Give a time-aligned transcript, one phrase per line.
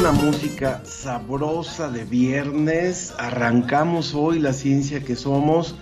[0.00, 5.74] Una música sabrosa de viernes, arrancamos hoy la ciencia que somos.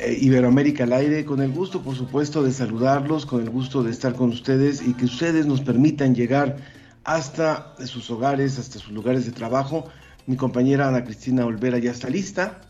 [0.00, 3.92] eh, Iberoamérica al aire, con el gusto por supuesto de saludarlos, con el gusto de
[3.92, 6.56] estar con ustedes y que ustedes nos permitan llegar
[7.04, 9.84] hasta sus hogares, hasta sus lugares de trabajo.
[10.26, 12.62] Mi compañera Ana Cristina Olvera ya está lista.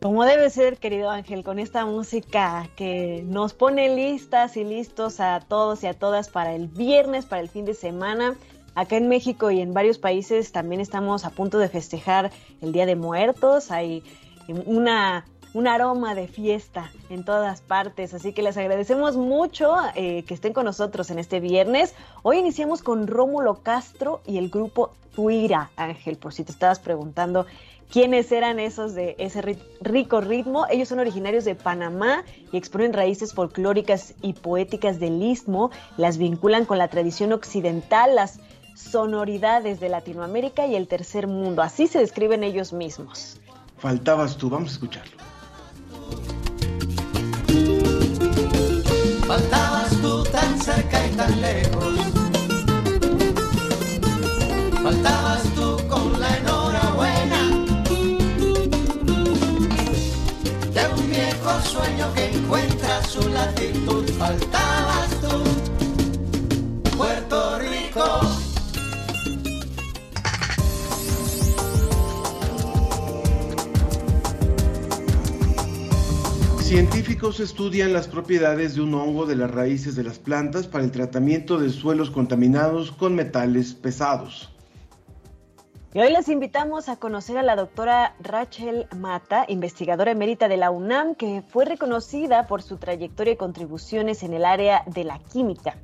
[0.00, 5.38] Como debe ser, querido Ángel, con esta música que nos pone listas y listos a
[5.38, 8.34] todos y a todas para el viernes, para el fin de semana.
[8.74, 12.30] Acá en México y en varios países también estamos a punto de festejar
[12.62, 13.70] el Día de Muertos.
[13.70, 14.02] Hay
[14.64, 20.32] una, un aroma de fiesta en todas partes, así que les agradecemos mucho eh, que
[20.32, 21.94] estén con nosotros en este viernes.
[22.22, 27.44] Hoy iniciamos con Rómulo Castro y el grupo Tuira, Ángel, por si te estabas preguntando
[27.90, 30.64] quiénes eran esos de ese ri- rico ritmo.
[30.70, 36.64] Ellos son originarios de Panamá y exponen raíces folclóricas y poéticas del istmo, las vinculan
[36.64, 38.40] con la tradición occidental, las
[38.82, 41.62] sonoridades de Latinoamérica y el tercer mundo.
[41.62, 43.38] Así se describen ellos mismos.
[43.78, 45.16] Faltabas tú, vamos a escucharlo.
[49.26, 51.94] Faltabas tú tan cerca y tan lejos.
[54.82, 57.48] Faltabas tú con la enhorabuena
[60.74, 64.04] de un viejo sueño que encuentra su latitud.
[64.18, 65.11] Faltabas
[76.72, 80.90] Científicos estudian las propiedades de un hongo de las raíces de las plantas para el
[80.90, 84.50] tratamiento de suelos contaminados con metales pesados.
[85.92, 90.70] Y hoy les invitamos a conocer a la doctora Rachel Mata, investigadora emérita de la
[90.70, 95.76] UNAM, que fue reconocida por su trayectoria y contribuciones en el área de la química.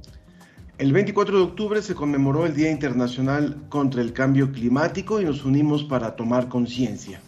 [0.79, 5.45] El 24 de octubre se conmemoró el Día Internacional contra el Cambio Climático y nos
[5.45, 7.21] unimos para tomar conciencia.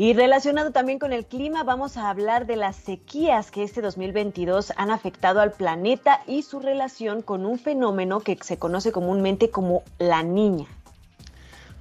[0.00, 4.72] Y relacionado también con el clima, vamos a hablar de las sequías que este 2022
[4.78, 9.82] han afectado al planeta y su relación con un fenómeno que se conoce comúnmente como
[9.98, 10.64] la niña.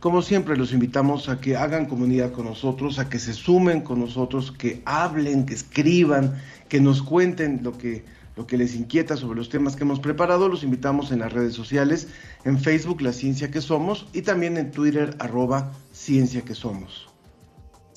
[0.01, 4.01] Como siempre, los invitamos a que hagan comunidad con nosotros, a que se sumen con
[4.01, 8.03] nosotros, que hablen, que escriban, que nos cuenten lo que,
[8.35, 10.49] lo que les inquieta sobre los temas que hemos preparado.
[10.49, 12.09] Los invitamos en las redes sociales,
[12.43, 17.08] en Facebook, La Ciencia que Somos, y también en Twitter, arroba Ciencia que Somos.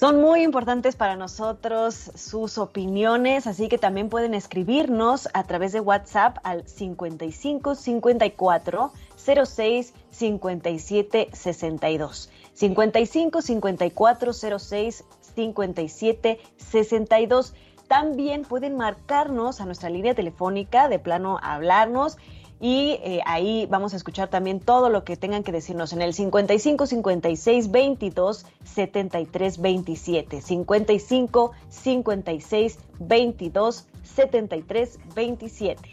[0.02, 5.78] Son muy importantes para nosotros sus opiniones, así que también pueden escribirnos a través de
[5.78, 12.30] WhatsApp al 55 54 06 57 62.
[12.52, 15.04] 55 54 06
[15.36, 17.54] 57 62.
[17.86, 22.18] También pueden marcarnos a nuestra línea telefónica de plano a hablarnos
[22.62, 26.14] y eh, ahí vamos a escuchar también todo lo que tengan que decirnos en el
[26.14, 35.90] 55 56 22 73 27 55 56 22 73 27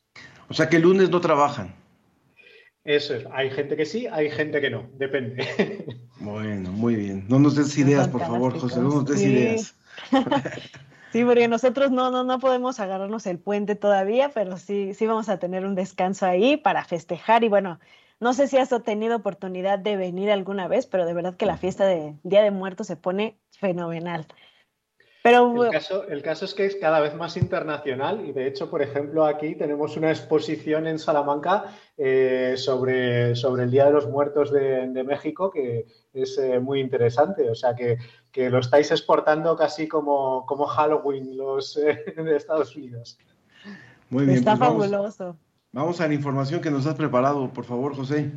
[0.50, 1.86] O sea que el lunes no trabajan.
[2.87, 5.47] Eso es, hay gente que sí, hay gente que no, depende.
[6.19, 7.27] Bueno, muy bien.
[7.29, 9.75] No nos des ideas, por favor, José, no nos des ideas.
[11.12, 15.31] Sí, porque nosotros no, no, no podemos agarrarnos el puente todavía, pero sí, sí vamos
[15.31, 17.43] a tener un descanso ahí para festejar.
[17.43, 17.79] Y bueno,
[18.21, 21.56] no sé si has tenido oportunidad de venir alguna vez, pero de verdad que la
[21.56, 24.27] fiesta de Día de Muertos se pone fenomenal
[25.26, 28.82] el, caso, el caso es que es cada vez más internacional y de hecho, por
[28.82, 34.52] ejemplo, aquí tenemos una exposición en Salamanca eh, sobre, sobre el Día de los Muertos
[34.52, 37.50] de, México que es eh, muy interesante.
[37.50, 37.99] O sea que,
[38.50, 43.19] lo estáis exportando casi como, como Halloween los eh, de Estados Unidos.
[44.11, 44.38] Muy bien.
[44.38, 45.37] Está pues fabuloso.
[45.72, 48.31] vamos a la información que nos has preparado, por favor, José.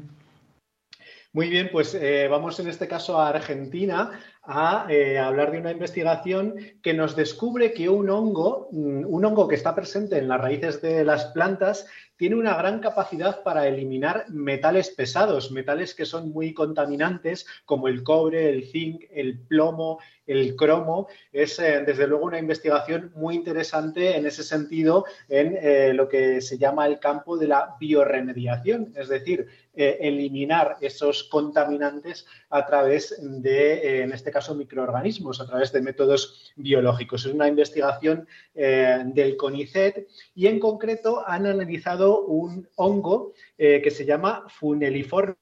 [1.32, 4.20] Muy bien, pues eh, vamos en este caso a Argentina
[4.52, 9.48] a eh, hablar de una investigación que nos descubre que un hongo, mm, un hongo
[9.48, 11.86] que está presente en las raíces de las plantas,
[12.20, 18.04] tiene una gran capacidad para eliminar metales pesados, metales que son muy contaminantes, como el
[18.04, 21.08] cobre, el zinc, el plomo, el cromo.
[21.32, 26.42] Es eh, desde luego una investigación muy interesante en ese sentido, en eh, lo que
[26.42, 33.18] se llama el campo de la bioremediación, es decir, eh, eliminar esos contaminantes a través
[33.22, 37.26] de, en este caso, microorganismos, a través de métodos biológicos.
[37.26, 44.06] Es una investigación del CONICET y en concreto han analizado un hongo eh, que se
[44.06, 45.36] llama Funeliforme.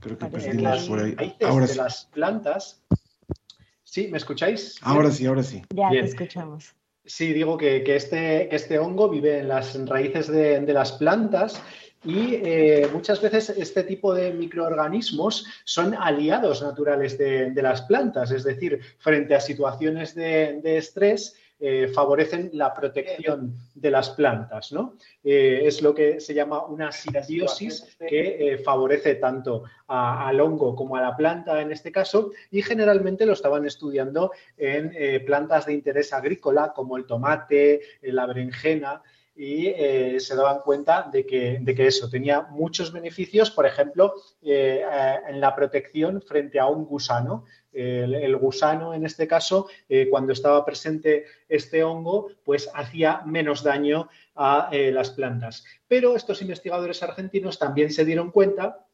[0.00, 1.36] Creo que perdí por ahí.
[1.42, 2.84] Ahora de las plantas.
[3.82, 4.08] ¿Sí?
[4.08, 4.76] ¿Me escucháis?
[4.82, 5.62] Ahora sí, ahora sí.
[5.74, 6.74] Ya te escuchamos.
[7.06, 11.62] Sí, digo que, este, este, hongo vive en las raíces de, las plantas
[12.04, 18.42] y eh, muchas veces este tipo de microorganismos son aliados naturales de, las plantas, es
[18.42, 24.72] decir, frente a situaciones de, estrés, eh, favorecen la protección de las plantas.
[24.72, 24.94] ¿no?
[25.24, 30.96] Eh, es lo que se llama una simbiosis que eh, favorece tanto al hongo como
[30.96, 34.92] a la planta en este caso y generalmente lo estaban estudiando en
[35.24, 39.02] plantas de interés agrícola como el tomate, la berenjena
[39.36, 39.74] y
[40.18, 45.54] se daban cuenta de que, de que, eso tenía muchos beneficios, por ejemplo, en la
[45.54, 47.44] protección frente a un gusano
[47.76, 54.08] el, gusano en este caso, eh, cuando estaba presente este hongo, pues hacía menos daño
[54.34, 55.64] a eh, las plantas.
[55.86, 58.85] Pero estos investigadores argentinos también se dieron cuenta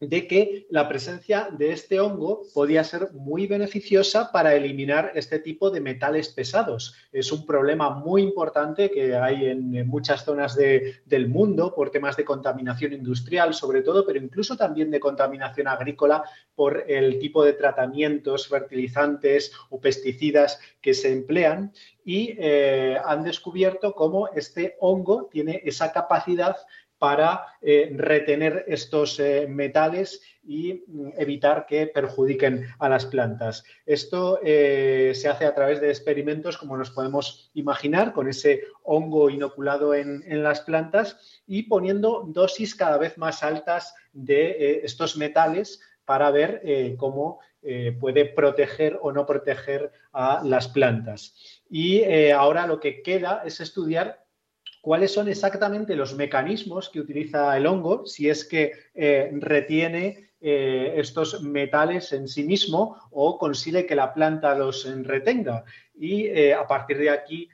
[0.00, 5.70] de que la presencia de este hongo podía ser muy beneficiosa para eliminar este tipo
[5.70, 6.94] de metales pesados.
[7.10, 12.24] Es un problema muy importante que hay en, muchas zonas del mundo por temas de
[12.24, 16.22] contaminación industrial, sobre todo, pero incluso también de contaminación agrícola
[16.54, 21.72] por el tipo de tratamientos, fertilizantes o pesticidas que se emplean
[22.04, 26.56] y eh, han descubierto cómo este hongo tiene esa capacidad
[26.98, 33.64] para eh, retener estos eh, metales y mm, evitar que perjudiquen a las plantas.
[33.86, 39.30] Esto eh, se hace a través de experimentos, como nos podemos imaginar, con ese hongo
[39.30, 46.30] inoculado en, las plantas y poniendo dosis cada vez más altas de estos metales para
[46.30, 46.62] ver
[46.96, 47.40] cómo
[48.00, 51.62] puede proteger o no proteger a las plantas.
[51.68, 54.24] Y ahora lo que queda es estudiar
[54.88, 60.94] cuáles son exactamente los mecanismos que utiliza el hongo si es que eh, retiene eh,
[60.96, 65.64] estos metales en sí mismo o consigue que la planta los retenga.
[65.94, 67.50] Y eh, a partir de aquí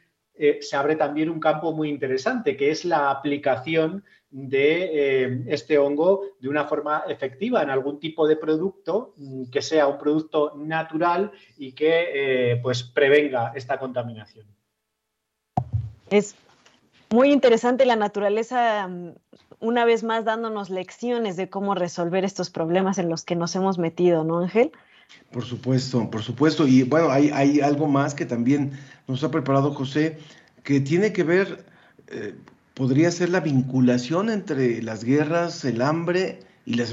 [0.61, 6.49] se abre también un campo muy interesante, que es la aplicación de este hongo de
[6.49, 11.73] una forma efectiva en algún tipo de producto mm, que sea un producto natural y
[11.73, 14.47] que pues prevenga esta contaminación.
[17.11, 19.13] Muy interesante la naturaleza, mm,
[19.61, 23.79] una vez más dándonos lecciones de cómo resolver estos problemas en los que nos hemos
[23.79, 24.73] metido, ¿no, Ángel?
[25.31, 26.67] Por supuesto, por supuesto.
[26.67, 28.73] Y bueno, hay, algo más que también
[29.07, 30.19] nos ha preparado José,
[30.63, 31.65] que tiene que ver,
[32.09, 32.35] eh,
[32.75, 36.93] podría ser la vinculación entre las guerras, el hambre y las,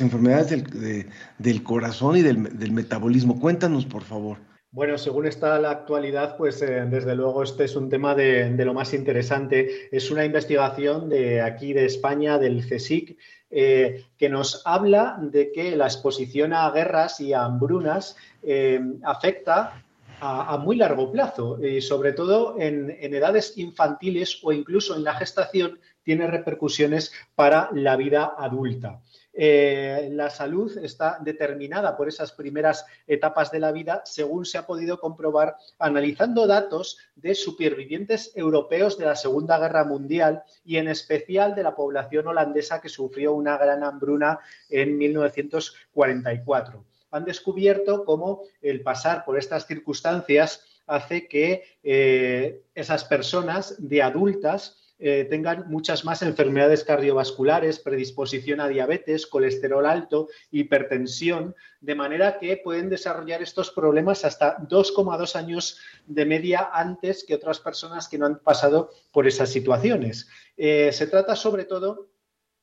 [0.00, 1.06] enfermedades del,
[1.38, 3.38] del corazón y del metabolismo.
[3.38, 4.38] Cuéntanos, por favor.
[4.72, 8.72] Bueno, según está la actualidad, pues eh, desde luego este es un tema de, lo
[8.72, 9.88] más interesante.
[9.90, 13.18] Es una investigación de aquí de España, del CSIC,
[13.50, 19.82] eh, que nos habla de que la exposición a guerras y a hambrunas eh, afecta
[20.20, 25.14] a, muy largo plazo y sobre todo en, en edades infantiles o incluso en la
[25.14, 29.00] gestación tiene repercusiones para la vida adulta.
[29.32, 34.66] Eh, la salud está determinada por esas primeras etapas de la vida, según se ha
[34.66, 41.54] podido comprobar analizando datos de supervivientes europeos de la Segunda Guerra Mundial y en especial
[41.54, 46.84] de la población holandesa que sufrió una gran hambruna en 1944.
[47.12, 54.79] Han descubierto cómo el pasar por estas circunstancias hace que eh, esas personas de adultas
[55.02, 62.58] eh, tengan muchas más enfermedades cardiovasculares, predisposición a diabetes, colesterol alto, hipertensión, de manera que
[62.58, 68.26] pueden desarrollar estos problemas hasta 2,2 años de media antes que otras personas que no
[68.26, 70.28] han pasado por esas situaciones.
[70.58, 72.10] Eh, se trata sobre todo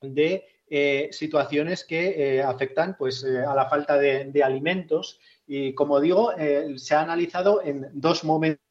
[0.01, 6.33] de eh, situaciones que afectan pues, a la falta de, alimentos y, como digo,
[6.75, 8.66] se ha analizado en dos momentos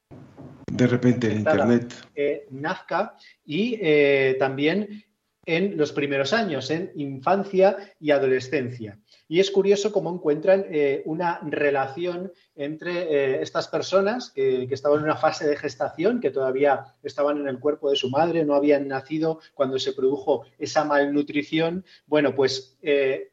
[0.67, 1.95] de repente en Internet.
[2.15, 5.05] Eh, Nazca y eh, también
[5.45, 8.99] en los primeros años, en infancia y adolescencia.
[9.29, 15.17] Y es curioso cómo encuentran eh, una relación entre estas personas que, estaban en una
[15.17, 19.41] fase de gestación, que todavía estaban en el cuerpo de su madre, no habían nacido
[19.55, 21.85] cuando se produjo esa malnutrición.
[22.07, 22.79] Bueno, pues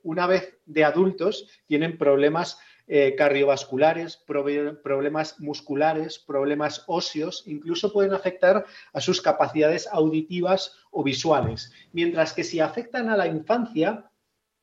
[0.04, 8.66] una vez de adultos tienen problemas eh, cardiovasculares, problemas musculares, problemas óseos, incluso pueden afectar
[8.92, 11.72] a sus capacidades auditivas o visuales.
[11.94, 14.12] Mientras que si afectan a la infancia,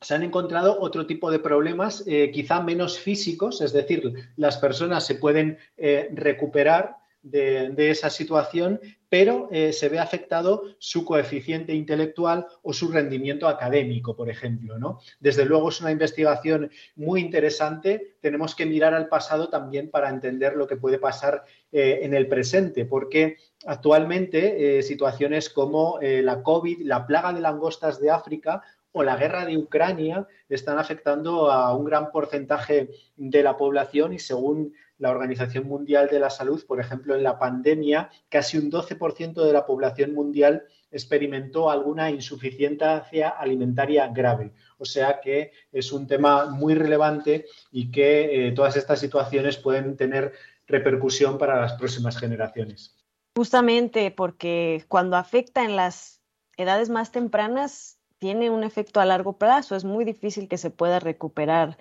[0.00, 5.04] se han encontrado otro tipo de problemas, eh, quizá menos físicos, es decir, las personas
[5.04, 8.80] se pueden eh, recuperar de, esa situación,
[9.10, 14.78] pero eh, se ve afectado su coeficiente intelectual o su rendimiento académico, por ejemplo.
[14.78, 15.00] ¿no?
[15.18, 18.16] Desde luego es una investigación muy interesante.
[18.22, 22.86] Tenemos que mirar al pasado también para entender lo que puede pasar en el presente,
[22.86, 29.44] porque actualmente situaciones como la COVID, la plaga de langostas de África o la guerra
[29.46, 35.66] de Ucrania están afectando a un gran porcentaje de la población y según la Organización
[35.66, 40.12] Mundial de la Salud, por ejemplo, en la pandemia, casi un 12% de la población
[40.12, 44.52] mundial experimentó alguna insuficiencia alimentaria grave.
[44.76, 49.96] O sea que es un tema muy relevante y que eh, todas estas situaciones pueden
[49.96, 50.32] tener
[50.66, 52.96] repercusión para las próximas generaciones.
[53.34, 56.20] Justamente porque cuando afecta en las
[56.56, 59.74] edades más tempranas, tiene un efecto a largo plazo.
[59.74, 61.76] Es muy difícil que se pueda recuperar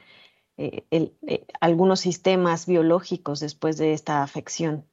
[0.58, 4.86] eh, eh, algunos sistemas biológicos después de esta afección.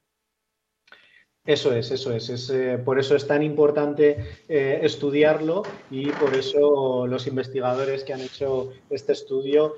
[1.43, 2.29] Eso es, eso es.
[2.29, 4.17] es eh, por eso es tan importante
[4.49, 9.75] estudiarlo y por eso los investigadores que han hecho este estudio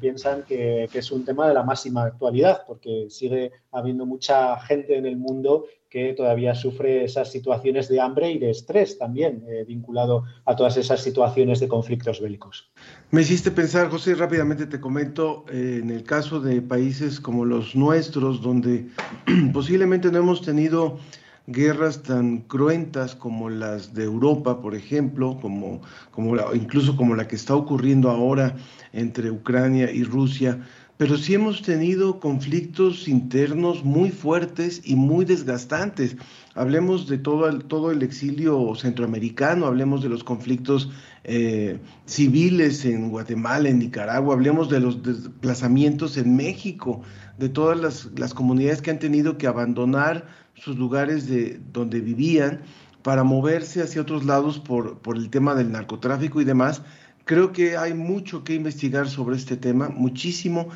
[0.00, 4.96] piensan que, que, es un tema de la máxima actualidad, porque sigue habiendo mucha gente
[4.96, 9.62] en el mundo que todavía sufre esas situaciones de hambre y de estrés también, eh,
[9.68, 12.70] vinculado a todas esas situaciones de conflictos bélicos.
[13.10, 17.76] Me hiciste pensar, José, rápidamente te comento, eh, en el caso de países como los
[17.76, 18.86] nuestros, donde
[19.52, 20.98] posiblemente no hemos tenido
[21.46, 27.36] guerras tan cruentas como las de Europa, por ejemplo, como, como incluso como la que
[27.36, 28.56] está ocurriendo ahora
[28.94, 30.60] entre Ucrania y Rusia,
[31.02, 36.16] pero sí hemos tenido conflictos internos muy fuertes y muy desgastantes.
[36.54, 40.92] Hablemos de todo el, todo el exilio centroamericano, hablemos de los conflictos
[41.24, 47.02] eh, civiles en Guatemala, en Nicaragua, hablemos de los desplazamientos en México,
[47.36, 52.60] de todas las, las comunidades que han tenido que abandonar sus lugares de donde vivían
[53.02, 56.82] para moverse hacia otros lados por, por el tema del narcotráfico y demás
[57.24, 60.68] Creo que hay mucho que investigar sobre este tema, muchísimo,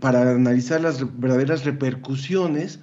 [0.00, 2.80] para analizar las verdaderas repercusiones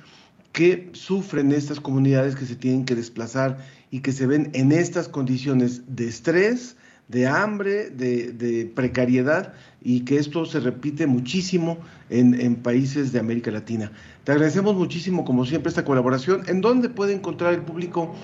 [0.51, 3.57] que sufren estas comunidades que se tienen que desplazar
[3.91, 6.75] y que se ven en estas condiciones de estrés,
[7.07, 11.77] de hambre, de, precariedad y que esto se repite muchísimo
[12.09, 13.91] en, países de América Latina.
[14.23, 16.43] Te agradecemos muchísimo, como siempre, esta colaboración.
[16.47, 18.15] ¿En dónde puede encontrar el público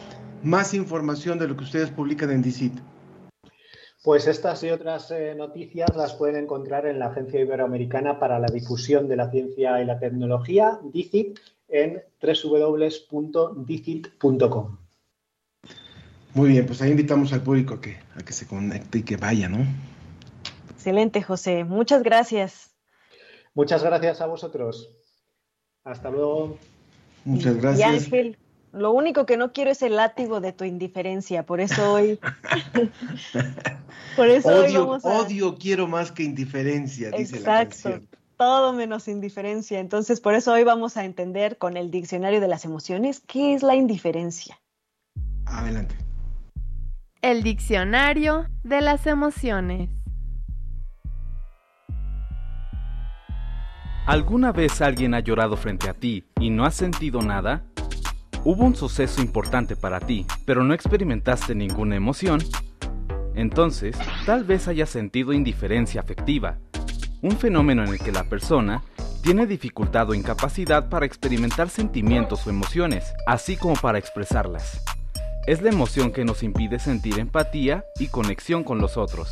[0.43, 2.73] más información de lo que ustedes publican en DICIT?
[4.09, 8.47] Pues estas y otras eh, noticias las pueden encontrar en la Agencia Iberoamericana para la
[8.47, 11.37] Difusión de la Ciencia y la Tecnología, DICIT,
[11.67, 13.67] en www.dicit.com.
[16.33, 19.17] Muy bien, pues ahí invitamos al público a que, a que se conecte y que
[19.17, 19.63] vaya, ¿no?
[20.71, 21.63] Excelente, José.
[21.63, 22.71] Muchas gracias.
[23.53, 24.89] Muchas gracias a vosotros.
[25.83, 26.57] Hasta luego.
[27.25, 27.79] Muchas gracias.
[27.79, 28.39] Y Ángel,
[28.71, 32.19] lo único que no quiero es el látigo de tu indiferencia, por eso hoy.
[34.15, 35.07] por eso odio, hoy vamos a...
[35.09, 38.07] Odio quiero más que indiferencia, dice la canción.
[38.37, 39.79] Todo menos indiferencia.
[39.79, 43.63] Entonces, por eso hoy vamos a entender con el diccionario de las emociones qué es
[43.63, 44.59] la indiferencia.
[45.45, 45.95] Adelante.
[47.21, 49.89] El diccionario de las emociones.
[54.05, 57.68] ¿Alguna vez alguien ha llorado frente a ti y no has sentido nada?
[58.51, 62.41] ¿Hubo un suceso importante para ti, pero no experimentaste ninguna emoción?
[63.35, 66.57] Entonces, tal vez hayas sentido indiferencia afectiva,
[67.21, 68.81] un fenómeno en el que la persona
[69.21, 74.81] tiene dificultad o incapacidad para experimentar sentimientos o emociones, así como para expresarlas.
[75.45, 79.31] Es la emoción que nos impide sentir empatía y conexión con los otros.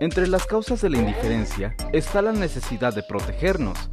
[0.00, 3.90] Entre las causas de la indiferencia está la necesidad de protegernos,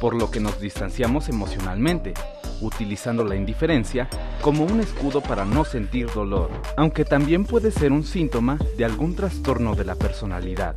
[0.00, 2.14] por lo que nos distanciamos emocionalmente,
[2.60, 4.08] utilizando la indiferencia
[4.42, 9.14] como un escudo para no sentir dolor, aunque también puede ser un síntoma de algún
[9.14, 10.74] trastorno de la personalidad.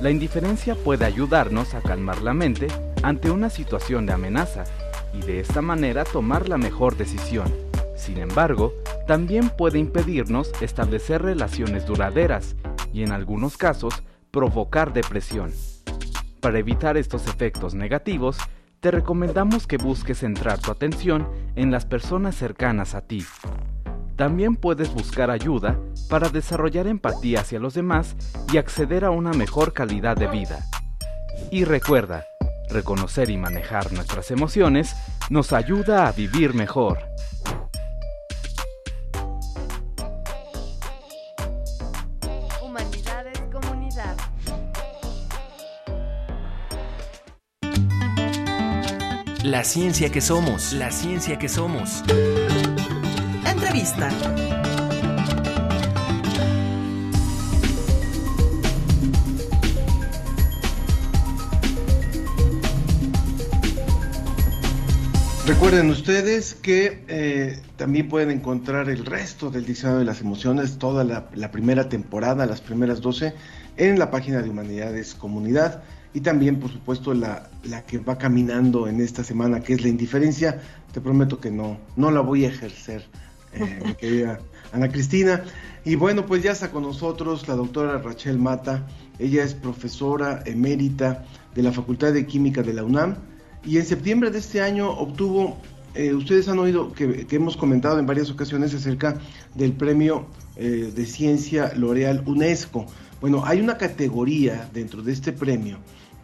[0.00, 2.68] La indiferencia puede ayudarnos a calmar la mente
[3.02, 4.64] ante una situación de amenaza
[5.14, 7.52] y de esta manera tomar la mejor decisión.
[7.96, 8.74] Sin embargo,
[9.06, 12.56] también puede impedirnos establecer relaciones duraderas
[12.92, 15.52] y en algunos casos provocar depresión.
[16.40, 18.36] Para evitar estos efectos negativos,
[18.80, 23.24] te recomendamos que busques centrar tu atención en las personas cercanas a ti.
[24.16, 25.78] También puedes buscar ayuda
[26.08, 28.16] para desarrollar empatía hacia los demás
[28.52, 30.64] y acceder a una mejor calidad de vida.
[31.50, 32.24] Y recuerda,
[32.70, 34.94] reconocer y manejar nuestras emociones
[35.30, 36.98] nos ayuda a vivir mejor.
[49.46, 50.72] La ciencia que somos.
[50.72, 52.02] La ciencia que somos.
[53.48, 54.08] Entrevista.
[65.46, 71.04] Recuerden ustedes que eh, también pueden encontrar el resto del Diccionario de las Emociones, toda
[71.04, 73.32] la, la primera temporada, las primeras 12,
[73.76, 75.84] en la página de Humanidades Comunidad
[76.16, 79.88] y también, por supuesto, la, la, que va caminando en esta semana, que es la
[79.88, 80.62] indiferencia.
[80.90, 83.04] Te prometo que no, no la voy a ejercer,
[83.52, 84.40] eh, mi querida
[84.72, 85.44] Ana Cristina.
[85.84, 88.86] Y bueno, pues ya está con nosotros la doctora Rachel Mata.
[89.18, 93.16] Ella es profesora emérita de la Facultad de Química de la UNAM
[93.62, 95.58] y en septiembre de este año obtuvo,
[95.94, 99.18] eh, ustedes han oído que, que, hemos comentado en varias ocasiones acerca
[99.54, 100.24] del premio
[100.56, 102.86] eh, de ciencia L'Oreal UNESCO.
[103.20, 105.78] Bueno, hay una categoría dentro de este premio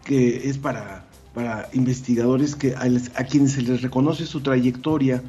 [0.04, 5.22] que es para, para investigadores que a, quienes se les reconoce su trayectoria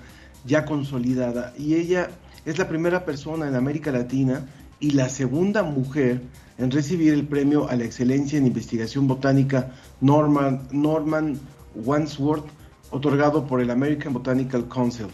[0.46, 2.10] ya consolidada y ella
[2.46, 4.46] es la primera persona en América Latina
[4.80, 6.22] y la segunda mujer
[6.58, 11.40] en recibir el premio a la excelencia en investigación botánica Norman, Norman
[11.76, 12.46] Wansworth,
[12.92, 15.08] otorgado por el American Botanical Council.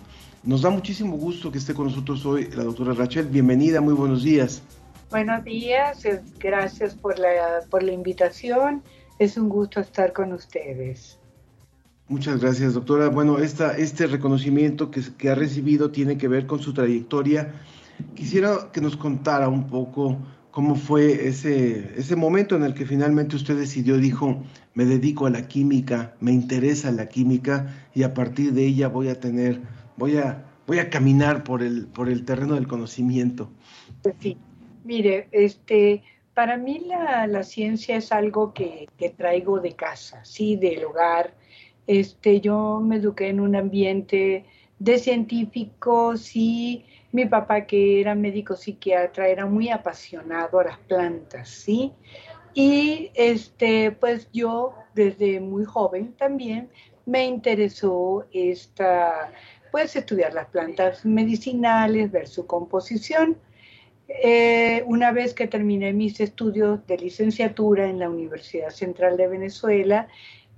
[0.43, 3.27] Nos da muchísimo gusto que esté con nosotros hoy la doctora Rachel.
[3.27, 4.63] Bienvenida, muy buenos días.
[5.11, 6.03] Buenos días,
[6.39, 8.83] gracias por la, por la invitación
[9.19, 11.19] es un gusto estar con ustedes.
[12.07, 13.09] Muchas gracias, doctora.
[13.09, 17.53] Bueno, esta, este reconocimiento que, que ha recibido tiene que ver con su trayectoria.
[18.15, 20.17] Quisiera que nos contara un poco
[20.49, 24.41] cómo fue ese, ese momento en el que finalmente usted decidió, dijo,
[24.73, 29.09] me dedico a la química, me interesa la química y a partir de ella voy
[29.09, 29.61] a tener,
[29.95, 33.51] voy a, voy a caminar por el, por el terreno del conocimiento.
[34.19, 34.37] Sí,
[34.83, 36.01] mire, este,
[36.39, 41.33] para mí la, ciencia es algo que, traigo de casa, sí, del hogar.
[41.85, 44.45] Este, yo me eduqué en un ambiente
[44.79, 51.49] de científicos y mi papá que era médico psiquiatra era muy apasionado a las plantas,
[51.49, 51.91] ¿sí?
[52.53, 56.69] Y este, pues yo desde muy joven también
[57.05, 59.33] me interesó esta,
[59.73, 63.37] pues estudiar las plantas medicinales, ver su composición.
[64.09, 70.07] Eh, una vez que terminé mis estudios de licenciatura en la Universidad Central de Venezuela,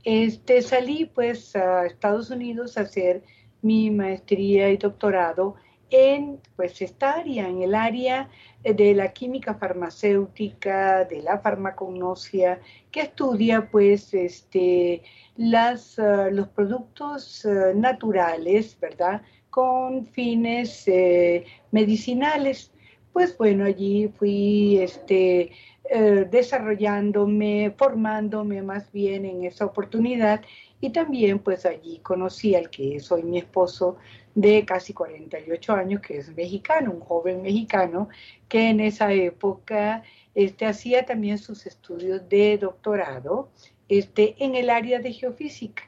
[0.04, 3.24] este, salí pues a Estados Unidos a hacer
[3.62, 5.56] mi maestría y doctorado
[5.92, 8.30] en pues esta área, en el área
[8.64, 12.62] de la química farmacéutica, de la farmacognosia,
[12.92, 15.04] que estudia pues este,
[15.36, 19.22] las, ah, los productos ah, naturales, ¿verdad?
[19.50, 22.72] Con fines eh, medicinales.
[23.13, 25.52] Pues bueno, allí fui este,
[25.89, 30.41] eh, desarrollándome, formándome más bien en esa oportunidad
[30.80, 33.97] y también pues allí conocí al que soy mi esposo
[34.34, 38.08] de casi 48 años, que es mexicano, un joven mexicano,
[38.47, 43.50] que en esa época este, hacía también sus estudios de doctorado
[43.89, 45.84] este, en el área de geofísica.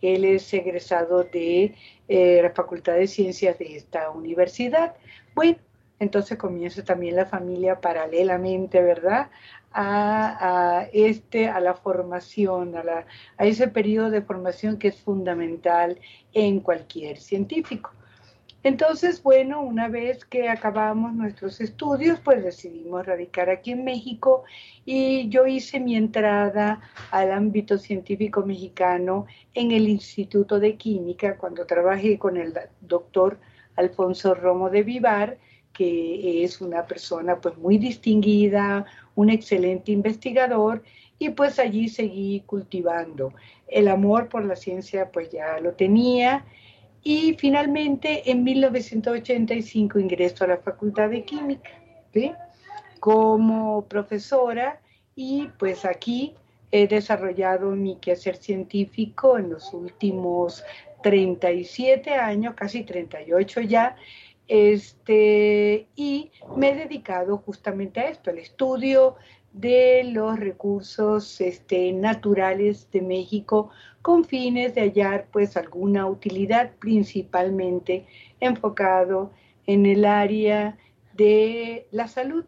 [0.00, 1.74] Él es egresado de
[2.06, 4.94] eh, la Facultad de Ciencias de esta universidad.
[5.34, 5.58] Bueno,
[6.00, 9.30] entonces comienza también la familia paralelamente, ¿verdad?
[9.72, 13.06] A, este, a la formación, a,
[13.36, 16.00] a ese periodo de formación que es fundamental
[16.32, 17.92] en cualquier científico.
[18.64, 24.44] Entonces, bueno, una vez que acabamos nuestros estudios, pues decidimos radicar aquí en México
[24.84, 26.80] y yo hice mi entrada
[27.12, 33.38] al ámbito científico mexicano en el Instituto de Química cuando trabajé con el doctor
[33.76, 35.38] Alfonso Romo de Vivar,
[35.78, 40.82] que es una persona pues muy distinguida, un excelente investigador
[41.20, 43.32] y pues allí seguí cultivando.
[43.68, 46.44] El amor por la ciencia pues ya lo tenía
[47.04, 51.70] y finalmente en 1985 ingreso a la Facultad de Química
[52.98, 54.80] como profesora
[55.14, 56.34] y pues aquí
[56.72, 60.64] he desarrollado mi quehacer científico en los últimos
[61.04, 63.94] 37 años, casi 38 ya,
[64.48, 69.16] este, y me he dedicado justamente a esto, al estudio
[69.52, 73.70] de los recursos este, naturales de México
[74.02, 78.06] con fines de hallar pues alguna utilidad principalmente
[78.40, 79.32] enfocado
[79.66, 80.78] en el área
[81.14, 82.44] de la salud,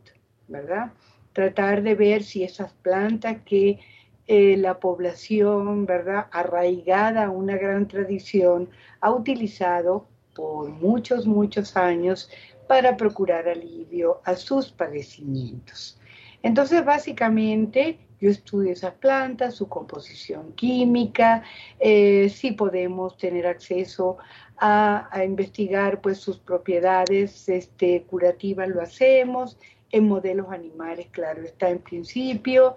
[0.49, 0.93] ¿verdad?
[1.33, 3.79] Tratar de ver si esas plantas que
[4.27, 6.29] eh, la población, ¿verdad?
[6.31, 12.31] Arraigada a una gran tradición, ha utilizado por muchos, muchos años
[12.67, 15.99] para procurar alivio a sus padecimientos.
[16.43, 21.43] Entonces, básicamente, yo estudio esas plantas, su composición química,
[21.79, 24.19] eh, si podemos tener acceso
[24.59, 29.59] a, investigar pues sus propiedades este, curativas, lo hacemos,
[29.91, 32.77] en modelos animales, claro, está en principio,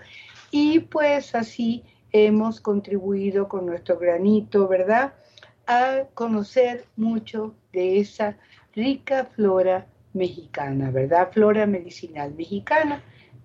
[0.50, 5.14] y pues así hemos contribuido con nuestro granito, ¿verdad?
[5.66, 8.38] A conocer mucho de esa
[8.76, 11.32] rica flora mexicana, ¿verdad?
[11.32, 13.02] Flora medicinal mexicana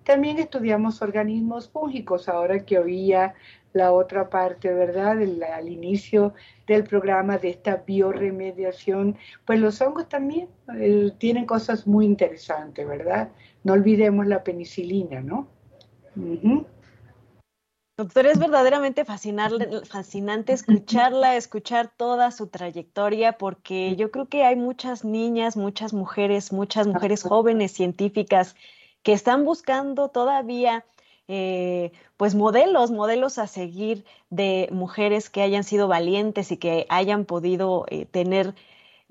[0.09, 3.35] también estudiamos organismos fúngicos, ahora que oía
[3.73, 5.19] la otra parte, ¿verdad?
[5.53, 6.33] al inicio
[6.65, 10.47] del programa de esta bioremediación, pues los hongos también
[10.79, 13.29] eh, tienen cosas muy interesantes, ¿verdad?
[13.63, 15.47] No olvidemos la penicilina, ¿no?
[17.99, 25.03] Doctor, es verdaderamente fascinante escucharla, escuchar toda su trayectoria, porque yo creo que hay muchas
[25.03, 28.55] niñas, muchas mujeres, muchas mujeres jóvenes científicas
[29.03, 30.85] que están buscando todavía
[31.27, 37.25] eh, pues modelos, modelos a seguir de mujeres que hayan sido valientes y que hayan
[37.25, 38.55] podido eh, tener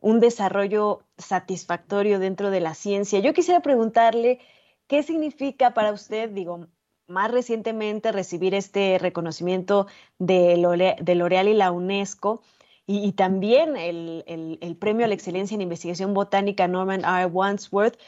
[0.00, 3.18] un desarrollo satisfactorio dentro de la ciencia.
[3.18, 4.40] Yo quisiera preguntarle
[4.86, 6.68] qué significa para usted, digo,
[7.08, 9.86] más recientemente recibir este reconocimiento
[10.18, 12.42] de L'Oreal y la UNESCO
[12.86, 17.26] y, también el, premio a la excelencia en investigación botánica Norman R.
[17.26, 17.98] Wandsworth.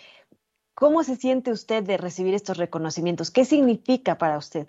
[0.74, 3.30] ¿Cómo se siente usted de recibir estos reconocimientos?
[3.30, 4.68] ¿Qué significa para usted?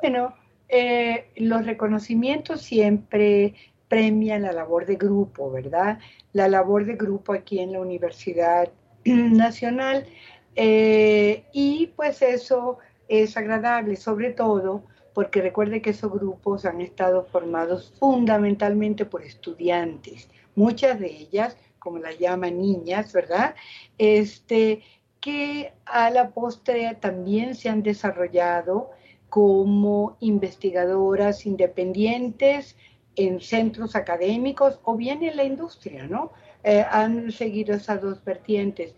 [0.00, 0.34] Bueno,
[0.68, 3.54] eh, los reconocimientos siempre
[3.88, 5.98] premian la labor de grupo, ¿verdad?
[6.32, 8.70] La labor de grupo aquí en la Universidad
[9.04, 10.06] Nacional.
[10.54, 17.24] Eh, y pues eso es agradable, sobre todo porque recuerde que esos grupos han estado
[17.24, 23.54] formados fundamentalmente por estudiantes, muchas de ellas, como las llaman niñas, ¿verdad?
[23.96, 24.82] Este,
[25.20, 28.90] que a la postre también se han desarrollado
[29.28, 32.76] como investigadoras independientes
[33.16, 36.32] en centros académicos o bien en la industria, ¿no?
[36.62, 38.94] Eh, han seguido esas dos vertientes.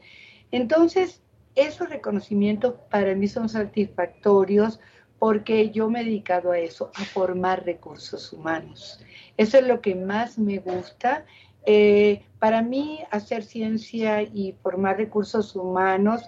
[0.50, 1.22] Entonces,
[1.60, 4.80] esos reconocimientos para mí son satisfactorios
[5.18, 9.00] porque yo me he dedicado a eso, a formar recursos humanos.
[9.36, 11.24] Eso es lo que más me gusta
[11.70, 16.22] eh, para mí, hacer ciencia y formar recursos humanos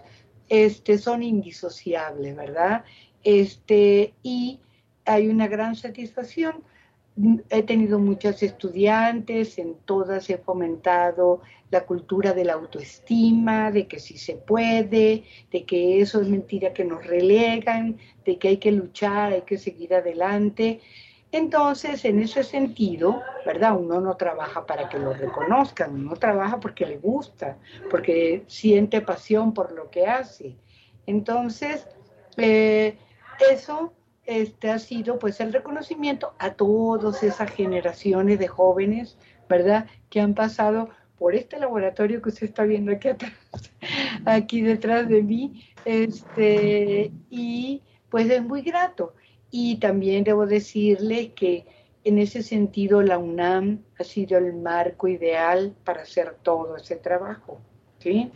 [0.50, 2.84] este, son indisociables, ¿verdad?
[3.22, 4.60] Este, y
[5.06, 6.62] hay una gran satisfacción
[7.51, 14.01] he tenido muchas estudiantes, en todas he fomentado la cultura de la autoestima, de que
[14.01, 18.73] sí se puede, de que eso es mentira que nos relegan, de que hay que
[18.73, 20.81] luchar, hay que seguir adelante.
[21.33, 23.79] Entonces, en ese sentido, ¿verdad?
[23.79, 27.57] Uno no trabaja para que lo reconozcan, uno trabaja porque le gusta,
[27.88, 30.57] porque siente pasión por lo que hace.
[31.07, 31.87] Entonces,
[32.37, 32.96] eh,
[33.53, 33.92] eso
[34.26, 39.16] este ha sido pues el reconocimiento a todas esas generaciones de jóvenes,
[39.48, 39.87] ¿verdad?
[40.09, 43.33] Que han pasado por este laboratorio que usted está viendo aquí atrás,
[44.24, 49.14] aquí detrás de mí, este, y pues es muy grato.
[49.50, 51.66] Y también debo decirle que
[52.04, 57.61] en ese sentido la UNAM ha sido el marco ideal para hacer todo ese trabajo,
[57.98, 58.30] ¿sí?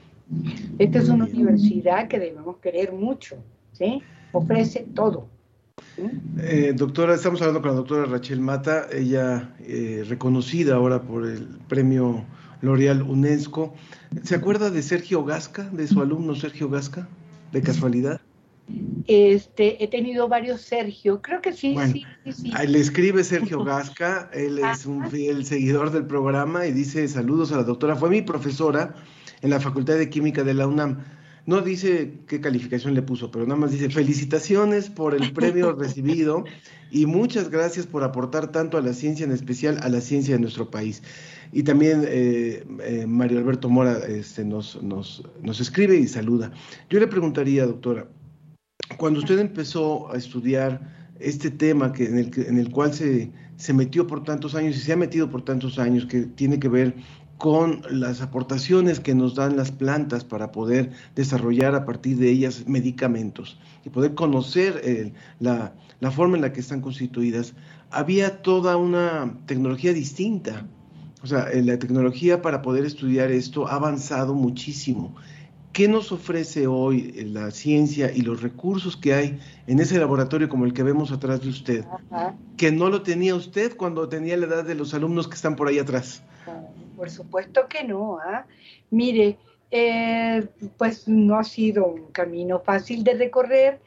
[0.79, 3.37] Esta es una universidad que debemos querer mucho,
[3.73, 4.03] ¿sí?
[4.33, 5.29] Ofrece todo.
[6.39, 11.47] Eh, doctora, estamos hablando con la doctora Rachel Mata, ella eh, reconocida ahora por el
[11.69, 12.25] premio
[12.63, 13.75] L'Oreal UNESCO.
[14.23, 17.09] ¿Se acuerda de Sergio Gasca, de su alumno Sergio Gasca,
[17.53, 18.21] de casualidad?
[19.07, 24.59] Este, he tenido varios Sergio, creo que sí, sí, sí, Le escribe Sergio Gasca, él
[24.59, 28.95] es un fiel seguidor del programa y dice saludos a la doctora, fue mi profesora
[29.43, 31.05] en la Facultad de Química de la UNAM.
[31.47, 36.45] No dice qué calificación le puso, pero nada más dice felicitaciones por el premio recibido
[36.91, 40.41] y muchas gracias por aportar tanto a la ciencia, en especial a la ciencia de
[40.41, 41.03] nuestro país.
[41.53, 46.51] Y también eh, eh, Mario Alberto Mora este, nos, nos, nos escribe y saluda.
[46.89, 48.09] Yo le preguntaría, doctora,
[48.97, 53.73] cuando usted empezó a estudiar este tema que, en, el, en el cual se, se
[53.73, 56.95] metió por tantos años y se ha metido por tantos años, que tiene que ver
[57.39, 62.65] con las aportaciones que nos dan las plantas para poder desarrollar a partir de ellas
[62.67, 65.73] medicamentos y poder conocer eh, la,
[66.13, 67.55] forma en la que están constituidas,
[67.91, 70.67] había toda una tecnología distinta.
[71.23, 75.15] O sea, eh, la tecnología para poder estudiar esto ha avanzado muchísimo.
[75.73, 80.49] ¿Qué nos ofrece hoy eh, la ciencia y los recursos que hay en ese laboratorio
[80.49, 81.85] como el que vemos atrás de usted?
[82.57, 85.67] Que no lo tenía usted cuando tenía la edad de los alumnos que están por
[85.67, 86.23] ahí atrás.
[87.05, 88.19] Por supuesto que no.
[88.19, 88.47] ¿ah?
[88.89, 89.37] Mire,
[89.71, 90.43] eh,
[90.79, 93.79] pues no ha sido un camino fácil de recorrer,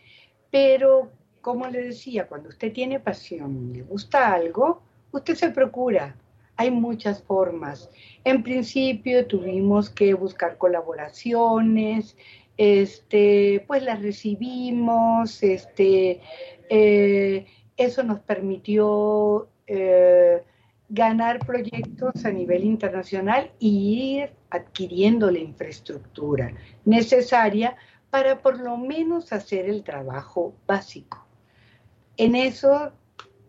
[0.51, 1.09] pero
[1.41, 6.15] como le decía, cuando usted tiene pasión, le gusta algo, usted se procura.
[6.57, 7.89] Hay muchas formas.
[8.23, 12.15] En principio tuvimos que buscar colaboraciones,
[12.55, 16.21] este, pues las recibimos, este,
[16.69, 20.43] eh, eso nos permitió eh,
[20.89, 26.53] ganar proyectos a nivel internacional y ir adquiriendo la infraestructura
[26.85, 27.75] necesaria
[28.09, 31.25] para por lo menos hacer el trabajo básico.
[32.15, 32.93] En eso,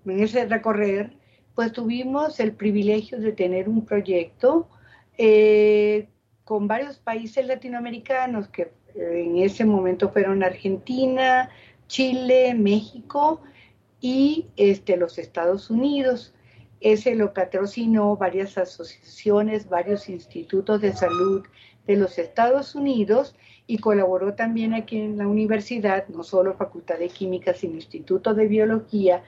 [0.04, 1.12] en ese recorrer,
[1.54, 4.68] pues tuvimos el privilegio de tener un proyecto
[5.16, 6.08] eh,
[6.44, 11.50] con varios países latinoamericanos que eh, en ese momento fueron Argentina,
[11.86, 13.40] Chile, México
[14.00, 16.34] y este, los Estados Unidos
[16.80, 21.44] ese lo patrocinó varias asociaciones, varios institutos de salud
[21.86, 23.34] de los Estados Unidos
[23.66, 28.46] y colaboró también aquí en la universidad, no solo Facultad de Química, sino Instituto de
[28.46, 29.24] Biología.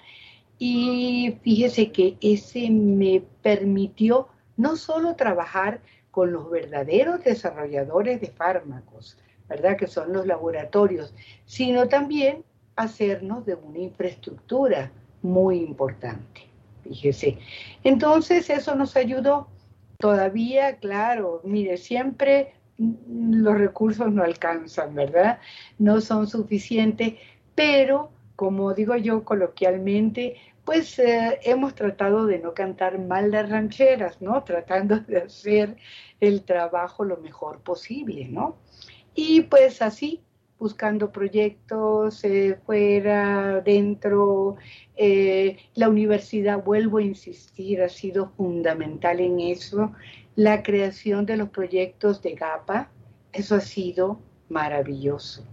[0.58, 9.16] Y fíjese que ese me permitió no solo trabajar con los verdaderos desarrolladores de fármacos,
[9.48, 9.76] ¿verdad?
[9.76, 11.14] Que son los laboratorios,
[11.46, 12.44] sino también
[12.76, 16.49] hacernos de una infraestructura muy importante
[16.82, 17.38] fíjese.
[17.84, 19.48] Entonces eso nos ayudó.
[19.98, 25.38] Todavía, claro, mire, siempre los recursos no alcanzan, ¿verdad?
[25.78, 27.14] No son suficientes,
[27.54, 34.22] pero como digo yo coloquialmente, pues eh, hemos tratado de no cantar mal las rancheras,
[34.22, 34.42] ¿no?
[34.44, 35.76] Tratando de hacer
[36.20, 38.56] el trabajo lo mejor posible, ¿no?
[39.14, 40.22] Y pues así
[40.61, 44.57] buscando proyectos eh, fuera, dentro.
[44.94, 49.92] Eh, la universidad, vuelvo a insistir, ha sido fundamental en eso.
[50.37, 52.90] La creación de los proyectos de GAPA,
[53.33, 55.44] eso ha sido maravilloso.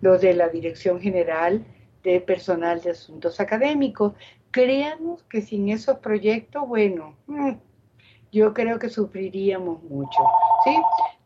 [0.00, 1.66] Lo de la Dirección General
[2.04, 4.12] de Personal de Asuntos Académicos.
[4.52, 7.54] Créanos que sin esos proyectos, bueno, mm,
[8.30, 10.20] yo creo que sufriríamos mucho.
[10.64, 10.76] ¿Sí?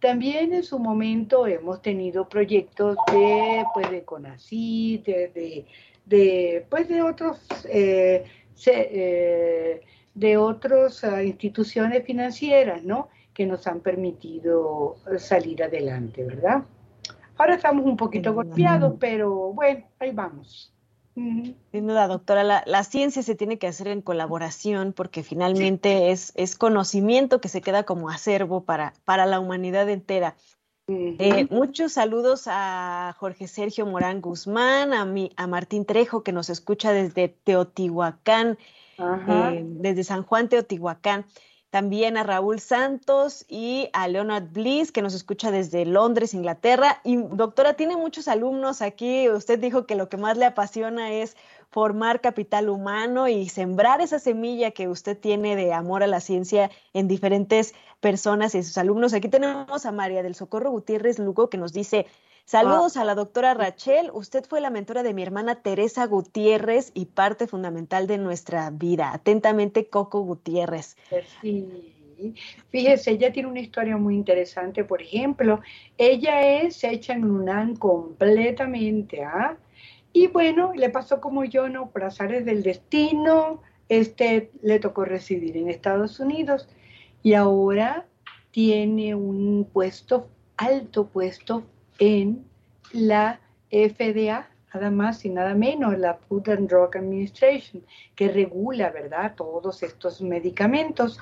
[0.01, 5.66] También en su momento hemos tenido proyectos de, pues, de CONACYT, de,
[6.05, 8.24] de, pues, de otros, eh,
[8.66, 9.81] eh,
[10.14, 13.09] de otras ah, instituciones financieras, ¿no?
[13.35, 16.62] Que nos han permitido salir adelante, ¿verdad?
[17.37, 20.72] Ahora estamos un poquito golpeados, pero bueno, ahí vamos.
[21.72, 26.57] Sin duda, doctora, la, ciencia se tiene que hacer en colaboración porque finalmente es, es
[26.57, 30.37] conocimiento que se queda como acervo para, para la humanidad entera.
[30.87, 36.48] Eh, muchos saludos a Jorge Sergio Morán Guzmán, a, mi, a Martín Trejo, que nos
[36.48, 38.57] escucha desde Teotihuacán,
[38.98, 41.26] eh, desde San Juan Teotihuacán.
[41.70, 47.00] También a Raúl Santos y a Leonard Bliss, que nos escucha desde Londres, Inglaterra.
[47.04, 49.28] Y doctora, tiene muchos alumnos aquí.
[49.28, 51.37] Usted dijo que lo que más le apasiona es
[51.70, 56.70] formar capital humano y sembrar esa semilla que usted tiene de amor a la ciencia
[56.94, 59.12] en diferentes personas y sus alumnos.
[59.12, 62.07] Aquí tenemos a María del Socorro Gutiérrez Lugo que nos dice,
[62.48, 67.04] saludos a la doctora Rachel, usted fue la mentora de mi hermana Teresa Gutiérrez y
[67.04, 69.12] parte fundamental de nuestra vida.
[69.12, 70.96] Atentamente, Coco Gutiérrez.
[71.42, 71.94] Sí.
[72.70, 74.82] Fíjese, ella tiene una historia muy interesante.
[74.82, 75.61] Por ejemplo,
[75.98, 79.56] ella es hecha en UNAM completamente, ¿ah?
[80.12, 81.90] Y bueno, le pasó como yo, ¿no?
[81.90, 86.68] Por azares del destino, este le tocó residir en Estados Unidos
[87.22, 88.06] y ahora
[88.50, 91.64] tiene un puesto, alto puesto
[91.98, 92.44] en
[92.92, 97.84] la FDA, nada más y nada menos, la Food and Drug Administration,
[98.14, 101.18] que regula, ¿verdad?, todos estos medicamentos.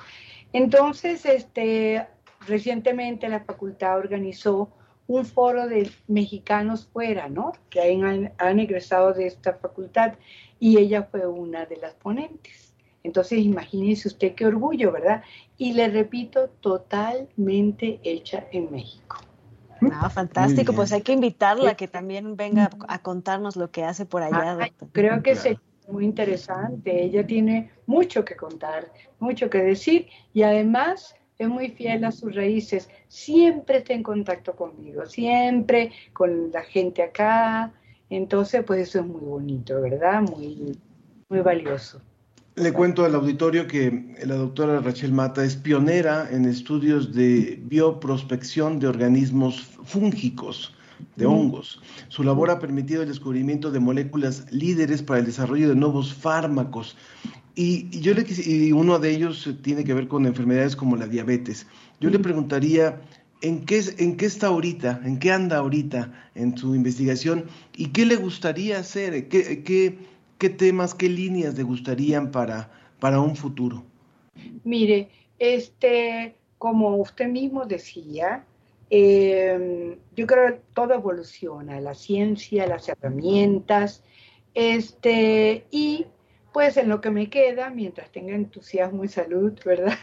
[0.53, 2.07] Entonces, este,
[2.47, 4.69] recientemente la facultad organizó
[5.07, 7.53] un foro de mexicanos fuera, ¿no?
[7.69, 10.13] Que han, han egresado de esta facultad
[10.59, 12.75] y ella fue una de las ponentes.
[13.03, 15.23] Entonces, imagínese usted qué orgullo, ¿verdad?
[15.57, 19.17] Y le repito, totalmente hecha en México.
[19.91, 20.73] Ah, fantástico.
[20.73, 24.69] Pues hay que invitarla a que también venga a contarnos lo que hace por allá.
[24.91, 25.47] creo que es
[25.87, 27.03] muy interesante.
[27.03, 32.35] Ella tiene mucho que contar, mucho que decir y además es muy fiel a sus
[32.35, 37.71] raíces, siempre está en contacto conmigo, siempre con la gente acá.
[38.09, 40.21] Entonces, pues eso es muy bonito, ¿verdad?
[40.21, 40.77] Muy,
[41.29, 42.01] muy valioso.
[42.57, 48.79] Le cuento al auditorio que la doctora Rachel Mata es pionera en estudios de bioprospección
[48.79, 50.73] de organismos fúngicos,
[51.17, 51.79] de hongos.
[52.07, 56.97] Su labor ha permitido el descubrimiento de moléculas líderes para el desarrollo de nuevos fármacos
[57.53, 61.67] y, yo le y uno de ellos tiene que ver con enfermedades como la diabetes.
[61.99, 62.99] Yo le preguntaría,
[63.41, 65.01] ¿en qué, ¿en qué está ahorita?
[65.05, 67.45] ¿En qué anda ahorita en su investigación?
[67.75, 69.27] ¿Y qué le gustaría hacer?
[69.27, 69.99] ¿Qué, qué,
[70.37, 72.69] qué temas, qué líneas le gustarían para,
[72.99, 73.83] para un futuro?
[74.63, 78.45] Mire, este, como usted mismo decía,
[78.89, 84.03] em, yo creo que todo evoluciona, la ciencia, las herramientas,
[84.53, 86.05] este, y
[86.53, 89.97] pues en lo que me queda, mientras tenga entusiasmo y salud, ¿verdad?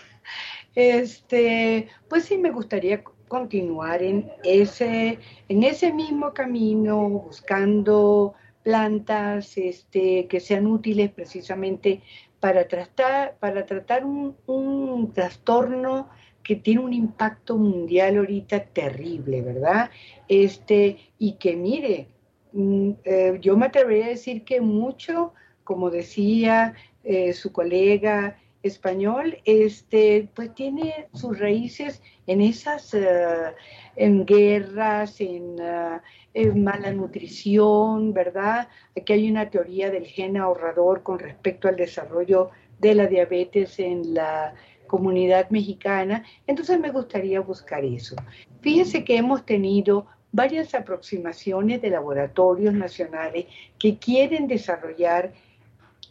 [0.74, 5.18] Este, pues sí me gustaría continuar en ese,
[5.48, 12.02] en ese mismo camino, buscando plantas este, que sean útiles precisamente
[12.40, 16.08] para tratar, para tratar un, trastorno
[16.42, 19.90] que tiene un impacto mundial ahorita terrible, ¿verdad?
[20.28, 22.08] Este, y que mire,
[22.52, 25.32] mm, eh, yo me atrevería a decir que mucho
[25.64, 33.52] como decía eh, su colega español, este, pues tiene sus raíces en esas, eh,
[33.96, 36.00] en guerras, en, eh,
[36.34, 38.68] en, mala nutrición, ¿verdad?
[38.96, 42.50] Aquí hay una teoría del gen ahorrador con respecto al desarrollo
[42.80, 44.54] de la diabetes en la
[44.86, 48.16] comunidad mexicana, entonces me gustaría buscar eso.
[48.60, 53.46] Fíjense que hemos tenido varias aproximaciones de laboratorios nacionales
[53.78, 55.32] que quieren desarrollar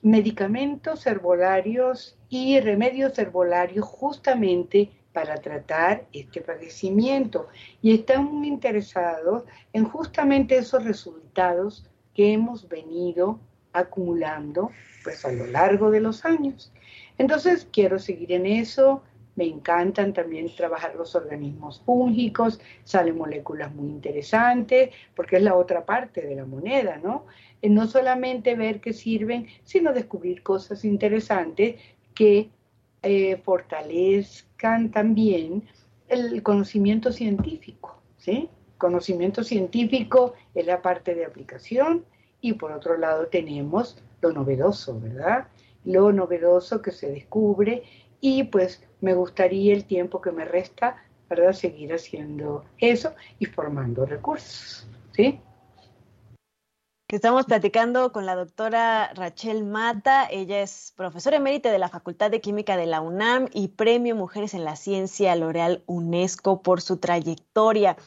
[0.02, 7.48] medicamentos herbolarios y remedios herbolarios justamente para tratar este padecimiento
[7.80, 13.40] y están muy interesados en justamente esos resultados que hemos venido
[13.72, 14.72] acumulando
[15.04, 16.74] pues a lo largo de los años.
[17.20, 19.04] Entonces quiero seguir en eso,
[19.36, 25.86] me encantan también trabajar los organismos fúngicos, salen moléculas muy interesantes, porque es la otra
[25.86, 27.26] parte de la moneda, ¿no?
[27.70, 31.76] no solamente ver que sirven, sino descubrir cosas interesantes
[32.14, 32.50] que
[33.02, 35.64] eh, fortalezcan también
[36.08, 38.50] el conocimiento científico, ¿sí?
[38.78, 42.06] Conocimiento científico es la parte de aplicación
[42.42, 45.48] y por otro lado tenemos lo novedoso, ¿verdad?
[45.86, 47.84] Lo novedoso que se descubre
[48.22, 51.54] y pues me gustaría el tiempo que me resta, ¿verdad?
[51.54, 55.40] Seguir haciendo eso y formando recursos, ¿sí?
[57.14, 60.26] Estamos platicando con la doctora Rachel Mata.
[60.32, 64.56] Ella es profesora emérita de la Facultad de Química de la UNAM y Premio Mujeres
[64.56, 67.98] en la Ciencia L'Oreal UNESCO por su trayectoria.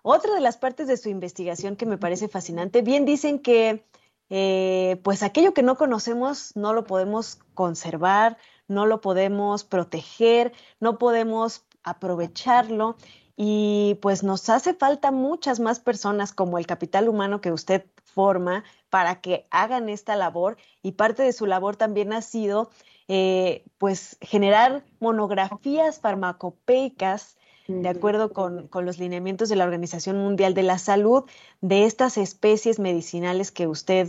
[0.00, 3.84] Otra de las partes de su investigación que me parece fascinante, bien dicen que
[4.30, 10.96] eh, pues aquello que no conocemos no lo podemos conservar, no lo podemos proteger, no
[10.96, 12.96] podemos aprovecharlo
[13.36, 17.84] y pues nos hace falta muchas más personas como el capital humano que usted
[18.18, 22.68] forma para que hagan esta labor y parte de su labor también ha sido
[23.06, 27.36] eh, pues generar monografías farmacopeicas
[27.68, 31.26] de acuerdo con, los lineamientos de la Organización Mundial de la Salud
[31.60, 34.08] de estas especies medicinales que usted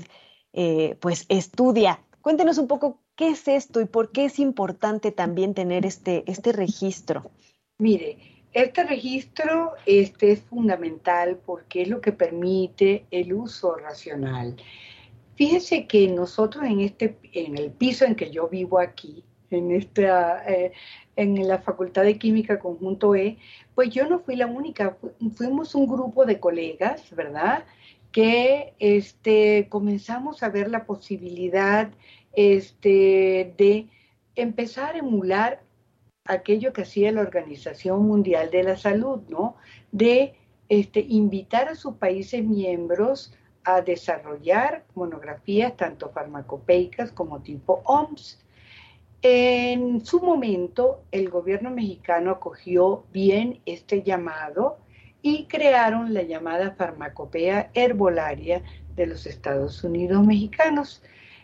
[0.53, 1.99] eh, pues estudia.
[2.21, 6.51] Cuéntenos un poco qué es esto y por qué es importante también tener este, este
[6.51, 7.29] registro.
[7.77, 14.55] Mire, este registro este, es fundamental porque es lo que permite el uso racional.
[15.35, 20.43] Fíjese que nosotros en, este, en el piso en que yo vivo aquí, en, esta,
[20.51, 20.73] eh,
[21.15, 23.37] en la Facultad de Química Conjunto E,
[23.75, 24.97] pues yo no fui la única,
[25.35, 27.63] fuimos un grupo de colegas, ¿verdad?
[28.11, 31.89] Que este, comenzamos a ver la posibilidad
[32.33, 33.87] este, de
[34.35, 35.61] empezar a emular
[36.29, 39.55] aquello que hacía la Organización Mundial de la Salud, ¿no?
[39.91, 40.35] De
[40.69, 48.39] este, invitar a sus países miembros a desarrollar monografías tanto farmacopeicas como tipo OMS.
[49.21, 54.77] En su momento, el gobierno mexicano acogió bien este llamado
[55.21, 58.61] y crearon la llamada farmacopea herbolaria
[58.95, 61.01] de los Estados Unidos mexicanos.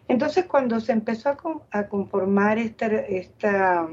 [0.07, 1.35] Entonces, cuando se empezó
[1.71, 3.89] a, conformar esta, esta,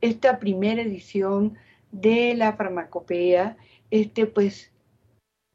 [0.00, 1.54] esta, primera edición
[1.92, 3.56] de la farmacopea,
[3.90, 4.70] este, pues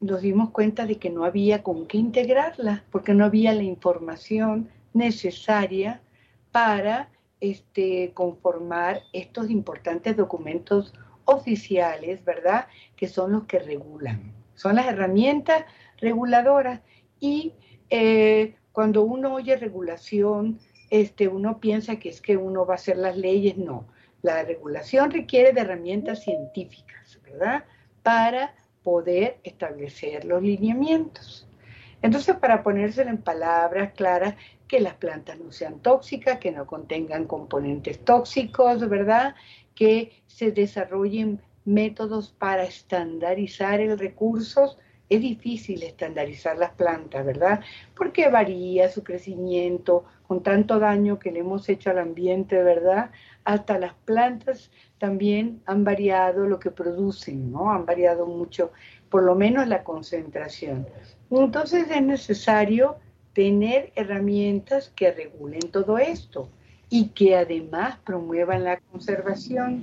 [0.00, 4.68] nos dimos cuenta de que no había con qué integrarla, porque no había la información
[4.92, 6.00] necesaria
[6.50, 7.08] para
[7.40, 10.92] este, conformar estos importantes documentos
[11.24, 12.66] oficiales, ¿verdad?
[12.96, 15.64] Que son los que regulan, son las herramientas
[15.98, 16.80] reguladoras.
[17.20, 17.52] Y
[17.90, 20.58] eh, cuando uno oye regulación,
[20.90, 23.86] este, uno piensa que es que uno va a hacer las leyes, no.
[24.22, 27.64] La regulación requiere de herramientas científicas, ¿verdad?
[28.02, 31.46] Para poder establecer los lineamientos.
[32.02, 34.34] Entonces, para ponérselo en palabras claras,
[34.72, 39.34] que las plantas no sean tóxicas, que no contengan componentes tóxicos, ¿verdad?
[39.74, 44.78] Que se desarrollen métodos para estandarizar el recurso.
[45.10, 47.60] Es difícil estandarizar las plantas, ¿verdad?
[47.94, 53.10] Porque varía su crecimiento con tanto daño que le hemos hecho al ambiente, ¿verdad?
[53.44, 57.72] Hasta las plantas también han variado lo que producen, ¿no?
[57.72, 58.72] Han variado mucho,
[59.10, 60.86] por lo menos la concentración.
[61.30, 62.96] Entonces es necesario
[63.32, 66.48] tener herramientas que regulen todo esto
[66.90, 69.82] y que además promuevan la conservación.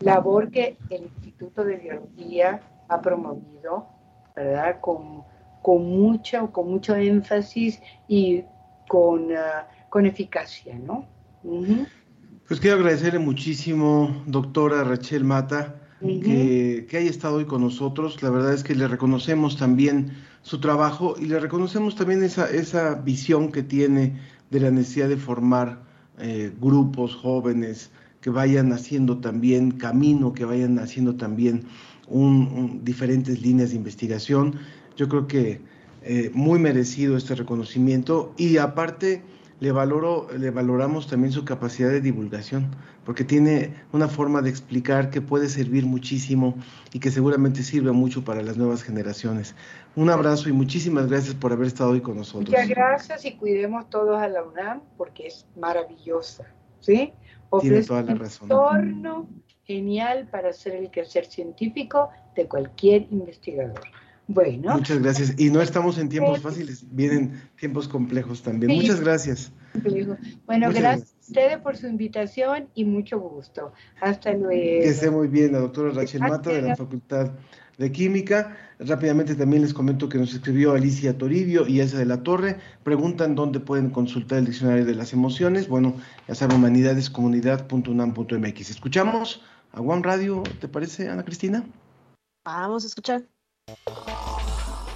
[0.00, 3.86] Labor que el Instituto de Biología ha promovido,
[4.34, 4.80] ¿verdad?
[4.80, 5.22] Con,
[5.62, 8.44] con, mucho, con mucho énfasis y
[8.88, 11.06] con, ah, con eficacia, ¿no?
[11.42, 18.22] Pues quiero agradecerle muchísimo, doctora Rachel Mata, que, que haya estado hoy con nosotros.
[18.22, 20.12] La verdad es que le reconocemos también
[20.42, 24.18] su trabajo y le reconocemos también esa, esa visión que tiene
[24.50, 25.82] de la necesidad de formar
[26.18, 27.90] eh, grupos jóvenes
[28.20, 31.64] que vayan haciendo también camino, que vayan haciendo también
[32.06, 34.56] un, diferentes líneas de investigación.
[34.96, 35.60] Yo creo que
[36.02, 39.22] eh, muy merecido este reconocimiento y aparte
[39.62, 45.08] le, valoro, le valoramos también su capacidad de divulgación, porque tiene una forma de explicar
[45.08, 46.56] que puede servir muchísimo
[46.92, 49.54] y que seguramente sirve mucho para las nuevas generaciones.
[49.94, 52.48] Un abrazo y muchísimas gracias por haber estado hoy con nosotros.
[52.48, 56.44] Muchas gracias y cuidemos todos a la UNAM porque es maravillosa,
[56.80, 57.12] ¿sí?
[57.60, 58.50] Tiene toda la razón.
[58.50, 59.28] un entorno
[59.62, 63.80] genial para hacer el quehacer científico de cualquier investigador.
[64.28, 64.74] Bueno.
[64.74, 65.38] Muchas gracias.
[65.38, 68.72] Y no estamos en tiempos fáciles, vienen tiempos complejos también.
[68.72, 69.52] Muchas gracias.
[70.46, 73.72] Bueno, gracias, a ustedes por su invitación y mucho gusto.
[74.00, 74.50] Hasta luego.
[74.50, 77.32] Que esté muy bien la doctora Rachel Mata de la Facultad
[77.78, 78.56] de Química.
[78.78, 82.58] Rápidamente también les comento que nos escribió Alicia Toribio y esa de la Torre.
[82.84, 85.68] Preguntan dónde pueden consultar el diccionario de las emociones.
[85.68, 85.96] Bueno,
[86.28, 88.70] ya saben, humanidadescomunidad.unam.mx.
[88.70, 89.42] Escuchamos
[89.72, 91.64] a One Radio, ¿te parece, Ana Cristina?
[92.44, 93.22] Vamos a escuchar.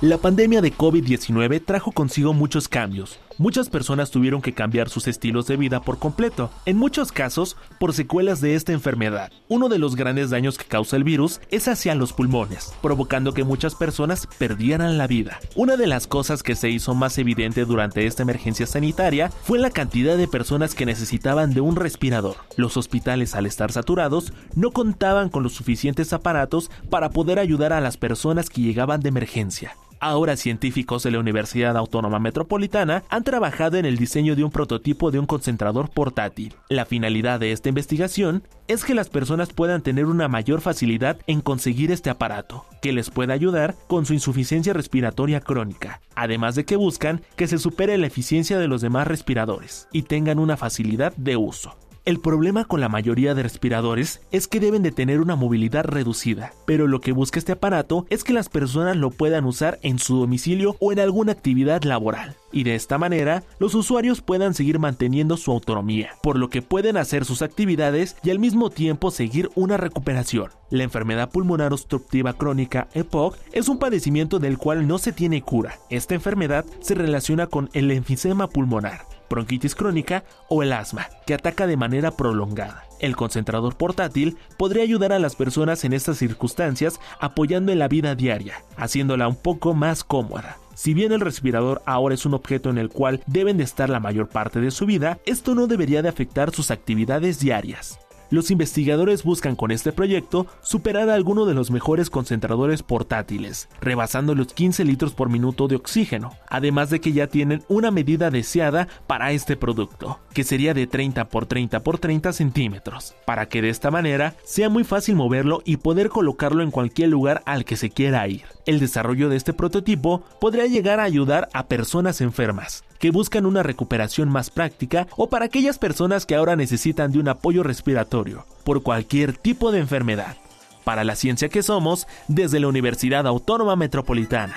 [0.00, 3.18] La pandemia de COVID-19 trajo consigo muchos cambios.
[3.39, 7.93] Muchas personas tuvieron que cambiar sus estilos de vida por completo, en muchos casos por
[7.93, 9.30] secuelas de esta enfermedad.
[9.49, 13.45] Uno de los grandes daños que causa el virus es hacia los pulmones, provocando que
[13.45, 15.39] muchas personas perdieran la vida.
[15.55, 19.68] Una de las cosas que se hizo más evidente durante esta emergencia sanitaria fue la
[19.68, 22.37] cantidad de personas que necesitaban de un respirador.
[22.57, 27.82] Los hospitales al estar saturados no contaban con los suficientes aparatos para poder ayudar a
[27.82, 29.76] las personas que llegaban de emergencia.
[29.99, 35.11] Ahora científicos de la Universidad Autónoma Metropolitana han trabajado en el diseño de un prototipo
[35.11, 36.55] de un concentrador portátil.
[36.68, 41.40] La finalidad de esta investigación es que las personas puedan tener una mayor facilidad en
[41.40, 46.76] conseguir este aparato, que les pueda ayudar con su insuficiencia respiratoria crónica, además de que
[46.76, 51.36] buscan que se supere la eficiencia de los demás respiradores y tengan una facilidad de
[51.36, 51.76] uso.
[52.07, 56.52] El problema con la mayoría de respiradores es que deben de tener una movilidad reducida,
[56.64, 60.16] pero lo que busca este aparato es que las personas lo puedan usar en su
[60.20, 65.36] domicilio o en alguna actividad laboral, y de esta manera los usuarios puedan seguir manteniendo
[65.36, 69.76] su autonomía, por lo que pueden hacer sus actividades y al mismo tiempo seguir una
[69.76, 70.52] recuperación.
[70.70, 75.80] La enfermedad pulmonar obstructiva crónica EPOC es un padecimiento del cual no se tiene cura.
[75.90, 81.66] Esta enfermedad se relaciona con el enfisema pulmonar, bronquitis crónica o el asma, que ataca
[81.66, 82.84] de manera prolongada.
[82.98, 88.14] El concentrador portátil podría ayudar a las personas en estas circunstancias apoyando en la vida
[88.14, 90.58] diaria, haciéndola un poco más cómoda.
[90.74, 94.00] Si bien el respirador ahora es un objeto en el cual deben de estar la
[94.00, 97.98] mayor parte de su vida, esto no debería de afectar sus actividades diarias.
[98.28, 104.34] Los investigadores buscan con este proyecto superar a alguno de los mejores concentradores portátiles, rebasando
[104.34, 108.88] los 15 litros por minuto de oxígeno, además de que ya tienen una medida deseada
[109.06, 113.68] para este producto, que sería de 30 por 30 por 30 centímetros, para que de
[113.68, 117.90] esta manera sea muy fácil moverlo y poder colocarlo en cualquier lugar al que se
[117.90, 118.55] quiera ir.
[118.66, 123.62] El desarrollo de este prototipo podría llegar a ayudar a personas enfermas, que buscan una
[123.62, 128.82] recuperación más práctica o para aquellas personas que ahora necesitan de un apoyo respiratorio por
[128.82, 130.36] cualquier tipo de enfermedad.
[130.82, 134.54] Para la ciencia que somos, desde la Universidad Autónoma Metropolitana.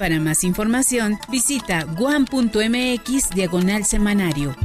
[0.00, 4.56] Para más información, visita guam.mx diagonal semanario.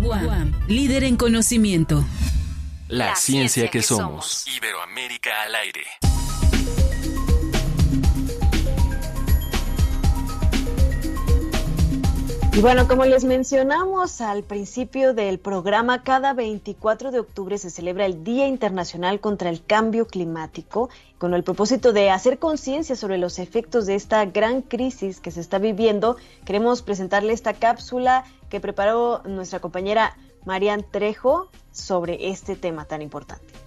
[0.00, 2.02] Guam, líder en conocimiento.
[2.88, 4.46] La, ciencia, que, somos.
[4.48, 5.84] Iberoamérica al aire.
[12.52, 18.06] Y bueno, como les mencionamos al principio del programa, cada 24 de octubre se celebra
[18.06, 23.38] el Día Internacional contra el Cambio Climático, con el propósito de hacer conciencia sobre los
[23.38, 26.16] efectos de esta gran crisis que se está viviendo.
[26.44, 33.59] Queremos presentarle esta cápsula que preparó nuestra compañera Marian Trejo sobre este tema tan importante.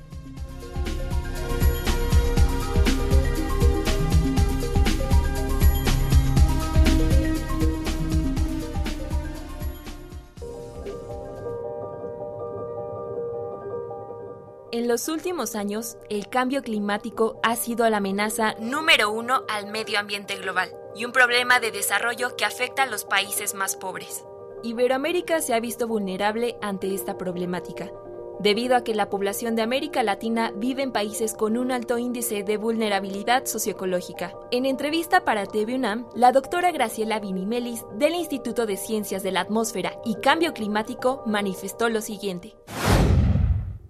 [14.73, 19.99] En los últimos años, el cambio climático ha sido la amenaza número uno al medio
[19.99, 24.25] ambiente global y un problema de desarrollo que afecta a los países más pobres.
[24.63, 27.91] Iberoamérica se ha visto vulnerable ante esta problemática,
[28.39, 32.41] debido a que la población de América Latina vive en países con un alto índice
[32.41, 34.33] de vulnerabilidad socioecológica.
[34.49, 39.41] En entrevista para TV UNAM, la doctora Graciela Vinimelis del Instituto de Ciencias de la
[39.41, 42.55] Atmósfera y Cambio Climático manifestó lo siguiente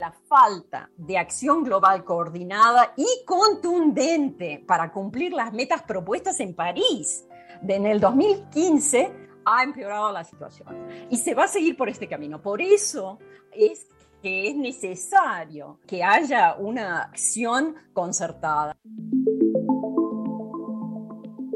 [0.04, 7.26] la falta de acción global coordinada y contundente para cumplir las metas propuestas en París
[7.66, 9.14] en el 2015
[9.45, 10.68] ha empeorado la situación
[11.10, 12.41] y se va a seguir por este camino.
[12.41, 13.18] Por eso
[13.54, 13.88] es
[14.22, 18.76] que es necesario que haya una acción concertada.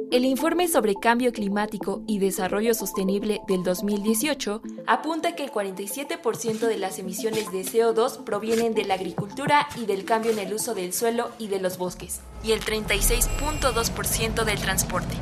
[0.10, 6.78] El informe sobre cambio climático y desarrollo sostenible del 2018 apunta que el 47% de
[6.78, 10.94] las emisiones de CO2 provienen de la agricultura y del cambio en el uso del
[10.94, 15.18] suelo y de los bosques, y el 36.2% del transporte.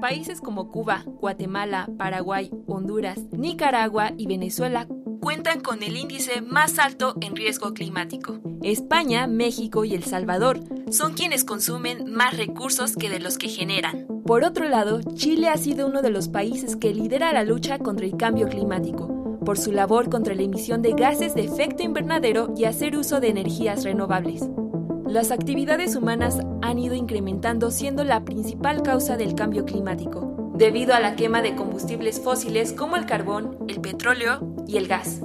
[0.00, 4.86] Países como Cuba, Guatemala, Paraguay, Honduras, Nicaragua y Venezuela
[5.26, 8.38] cuentan con el índice más alto en riesgo climático.
[8.62, 10.60] España, México y El Salvador
[10.92, 14.06] son quienes consumen más recursos que de los que generan.
[14.24, 18.06] Por otro lado, Chile ha sido uno de los países que lidera la lucha contra
[18.06, 22.66] el cambio climático, por su labor contra la emisión de gases de efecto invernadero y
[22.66, 24.48] hacer uso de energías renovables.
[25.08, 30.25] Las actividades humanas han ido incrementando siendo la principal causa del cambio climático,
[30.56, 35.20] debido a la quema de combustibles fósiles como el carbón, el petróleo y el gas.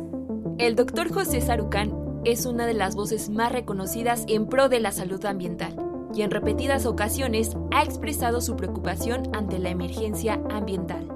[0.58, 1.94] El doctor José Sarucán
[2.26, 5.76] es una de las voces más reconocidas en pro de la salud ambiental
[6.14, 11.08] y en repetidas ocasiones ha expresado su preocupación ante la emergencia ambiental.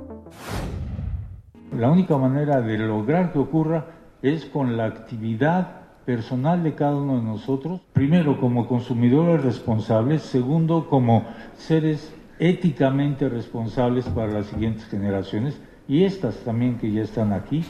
[1.78, 3.88] La única manera de lograr que ocurra
[4.22, 10.88] es con la actividad personal de cada uno de nosotros, primero como consumidores responsables, segundo
[10.90, 11.26] como
[11.58, 17.64] seres éticamente responsables para las siguientes generaciones y estas también que ya están aquí,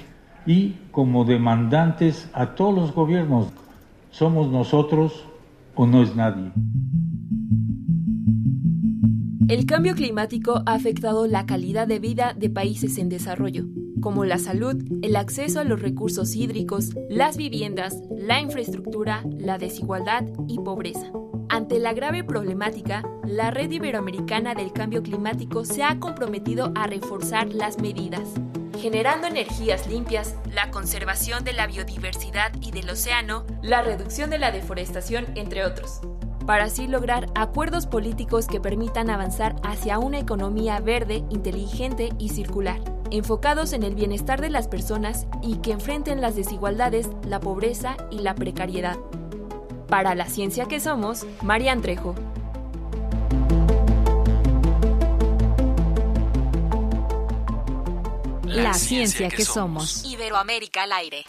[0.46, 3.48] y como demandantes a todos los gobiernos.
[4.12, 5.26] ¿Somos nosotros
[5.76, 6.52] o no es nadie?
[9.48, 13.66] El cambio climático ha afectado la calidad de vida de países en desarrollo,
[14.02, 20.24] como la salud, el acceso a los recursos hídricos, las viviendas, la infraestructura, la desigualdad
[20.48, 21.12] y pobreza.
[21.56, 27.48] Ante la grave problemática, la Red Iberoamericana del Cambio Climático se ha comprometido a reforzar
[27.48, 28.28] las medidas,
[28.78, 34.52] generando energías limpias, la conservación de la biodiversidad y del océano, la reducción de la
[34.52, 36.02] deforestación, entre otros
[36.46, 42.80] para así lograr acuerdos políticos que permitan avanzar hacia una economía verde, inteligente y circular,
[43.10, 48.20] enfocados en el bienestar de las personas y que enfrenten las desigualdades, la pobreza y
[48.20, 48.96] la precariedad.
[49.88, 52.16] Para la ciencia que somos, María Trejo.
[58.46, 60.06] La, ciencia, que, somos.
[60.06, 61.26] Iberoamérica al aire.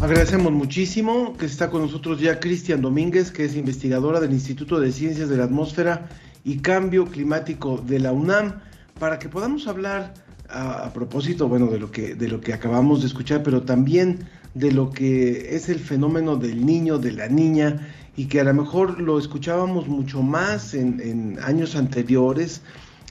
[0.00, 4.92] Agradecemos muchísimo que está con nosotros ya Cristian Domínguez, que es investigadora del Instituto de
[4.92, 6.08] Ciencias de la Atmósfera
[6.44, 8.60] y Cambio Climático de la UNAM,
[9.00, 10.14] para que podamos hablar
[10.48, 14.70] a, propósito, bueno, de lo que de lo que acabamos de escuchar, pero también de
[14.70, 19.00] lo que es el fenómeno del niño, de la niña, y que a lo mejor
[19.00, 22.62] lo escuchábamos mucho más en, en años anteriores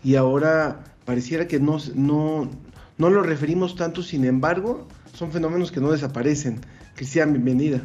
[0.03, 2.49] y ahora pareciera que no, no,
[2.97, 6.61] no lo referimos tanto, sin embargo, son fenómenos que no desaparecen.
[6.95, 7.81] Cristian, bienvenida.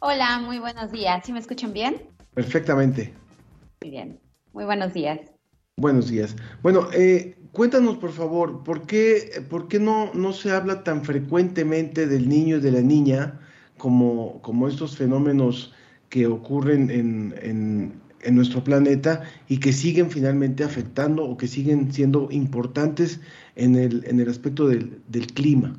[0.00, 1.24] Hola, muy buenos días.
[1.24, 2.02] ¿Sí me escuchan bien?
[2.34, 3.14] Perfectamente.
[3.80, 4.20] Muy bien.
[4.52, 5.20] Muy buenos días.
[5.76, 6.34] Buenos días.
[6.62, 12.06] Bueno, eh, cuéntanos por favor, ¿por qué, por qué no, no se habla tan frecuentemente
[12.06, 13.40] del niño y de la niña
[13.76, 15.74] como, como estos fenómenos
[16.08, 21.92] que ocurren en, en, en nuestro planeta y que siguen finalmente afectando o que siguen
[21.92, 23.20] siendo importantes
[23.56, 25.76] en el, en el aspecto del, del clima?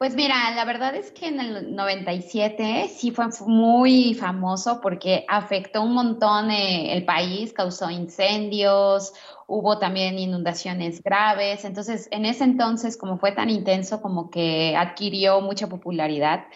[0.00, 5.82] Pues mira, la verdad es que en el 97 sí fue muy famoso porque afectó
[5.82, 9.12] un montón eh, el país, causó incendios,
[9.46, 11.66] hubo también inundaciones graves.
[11.66, 16.46] Entonces, en ese entonces, como fue tan intenso, como que adquirió mucha popularidad.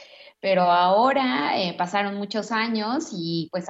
[0.40, 3.66] Pero ahora eh, pasaron muchos años y pues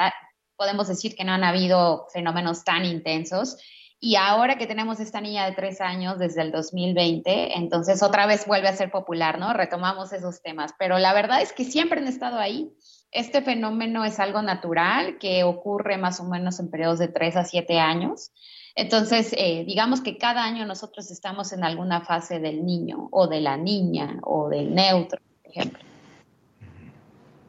[0.55, 3.57] podemos decir que no han habido fenómenos tan intensos.
[4.05, 8.47] Y ahora que tenemos esta niña de tres años desde el 2020, entonces otra vez
[8.47, 9.55] vuelve a ser popular, ¿no?
[9.55, 10.75] Retomamos esos temas.
[10.79, 12.71] Pero la verdad es que siempre han estado ahí.
[13.13, 17.47] Este fenómeno es algo natural que ocurre más o menos en periodos de tres a
[17.47, 18.31] siete años.
[18.75, 23.41] Entonces, eh, digamos que cada año nosotros estamos en alguna fase del niño o de
[23.41, 25.83] la niña o del neutro, por ejemplo.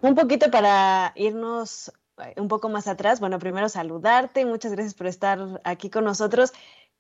[0.02, 1.92] Un poquito para irnos
[2.38, 6.54] un poco más atrás, bueno, primero saludarte, muchas gracias por estar aquí con nosotros.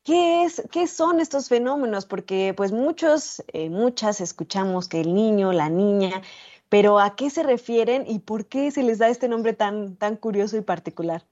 [0.04, 2.06] ¿Qué, es, qué son estos fenómenos?
[2.06, 6.22] Porque pues muchos, eh, muchas escuchamos que el niño, la niña,
[6.70, 10.16] pero ¿a qué se refieren y por qué se les da este nombre tan, tan
[10.18, 11.24] curioso y particular?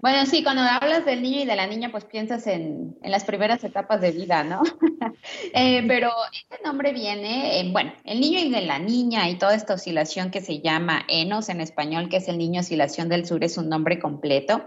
[0.00, 3.62] Bueno, sí, cuando hablas del niño y de la niña, pues piensas en, las primeras
[3.64, 4.62] etapas de vida, ¿no?
[5.52, 9.74] Eh, pero este nombre viene, bueno, el niño y de la niña y toda esta
[9.74, 13.58] oscilación que se llama ENOS en español, que es el niño oscilación del sur, es
[13.58, 14.66] un nombre completo.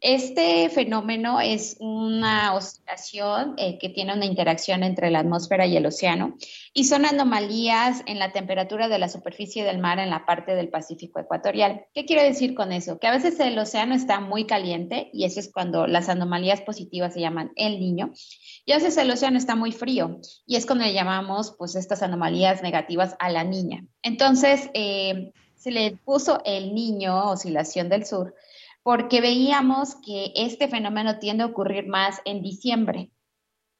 [0.00, 5.86] Este fenómeno es una oscilación eh, que tiene una interacción entre la atmósfera y el
[5.86, 6.36] océano
[6.72, 10.68] y son anomalías en la temperatura de la superficie del mar en la parte del
[10.68, 11.86] Pacífico ecuatorial.
[11.94, 12.98] ¿Qué quiero decir con eso?
[12.98, 17.14] Que a veces el océano está muy caliente y eso es cuando las anomalías positivas
[17.14, 18.12] se llaman el niño
[18.66, 22.02] y a veces el océano está muy frío y es cuando le llamamos pues estas
[22.02, 23.86] anomalías negativas a la niña.
[24.02, 25.32] Entonces, eh,
[25.64, 28.34] se le puso el niño, oscilación del sur,
[28.84, 33.10] porque veíamos que este fenómeno tiende a ocurrir más en diciembre.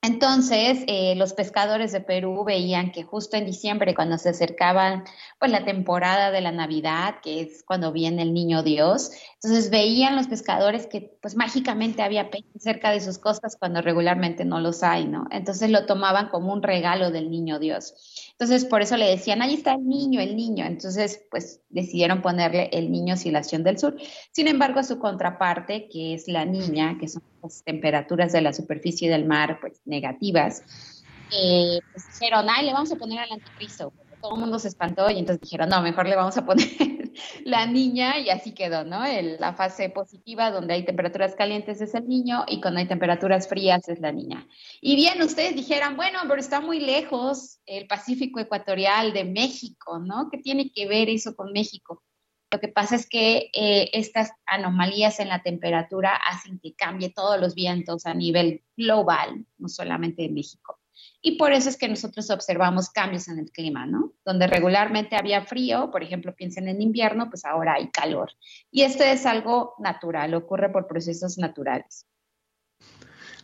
[0.03, 5.05] Entonces, eh, los pescadores de Perú veían que justo en diciembre, cuando se acercaban
[5.39, 10.15] pues, la temporada de la Navidad, que es cuando viene el niño Dios, entonces veían
[10.15, 14.83] los pescadores que pues mágicamente había peces cerca de sus costas cuando regularmente no los
[14.83, 15.27] hay, ¿no?
[15.31, 17.95] Entonces lo tomaban como un regalo del niño Dios.
[18.39, 20.65] Entonces, por eso le decían, ahí está el niño, el niño.
[20.67, 23.97] Entonces, pues decidieron ponerle el niño oscilación del sur.
[24.33, 29.09] Sin embargo, su contraparte, que es la niña, que son las temperaturas de la superficie
[29.09, 30.65] del mar, pues negativas,
[31.31, 33.93] eh, pues dijeron, ay, le vamos a poner al anticristo.
[34.25, 36.67] Todo el mundo se espantó y entonces dijeron, no, mejor le vamos a poner
[37.45, 39.03] la niña y así quedó, ¿no?
[39.05, 43.87] la fase positiva donde hay temperaturas calientes es el niño y cuando hay temperaturas frías
[43.87, 44.49] es la niña.
[44.81, 50.31] Y bien, ustedes dijeran, bueno, pero está muy lejos el Pacífico ecuatorial de México, ¿no?
[50.31, 52.03] ¿Qué tiene que ver eso con México?
[52.51, 57.39] Lo que pasa es que eh, estas anomalías en la temperatura hacen que cambie todos
[57.39, 60.79] los vientos a nivel global, no solamente en México.
[61.27, 64.13] Y por eso es que nosotros observamos cambios en el clima, ¿no?
[64.27, 68.31] Donde regularmente había frío, por ejemplo, piensen en invierno, pues ahora hay calor.
[68.71, 72.07] Y esto es algo natural, ocurre por procesos naturales.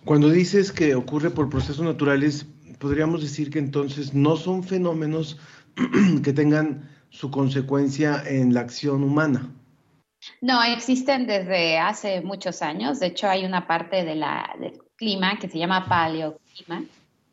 [0.04, 2.44] Cuando dices que ocurre por procesos naturales,
[2.78, 5.38] podríamos decir que entonces no son fenómenos
[6.22, 9.48] que tengan su consecuencia en la acción humana.
[10.42, 13.00] No, existen desde hace muchos años.
[13.00, 16.84] De hecho, hay una parte de la, del clima que se llama paleoclima,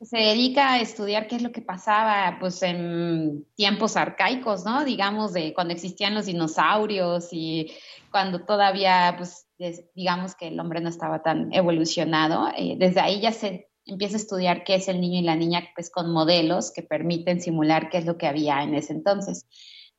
[0.02, 4.86] se dedica a estudiar qué es lo que pasaba pues, en tiempos arcaicos, ¿no?
[4.86, 7.72] Digamos, de cuando existían los dinosaurios y
[8.12, 9.48] cuando todavía, pues,
[9.96, 12.50] digamos que el hombre no estaba tan evolucionado.
[12.56, 15.64] Eh, desde ahí ya se empieza a estudiar qué es el niño y la niña,
[15.74, 19.48] pues con modelos que permiten simular qué es lo que había en ese entonces.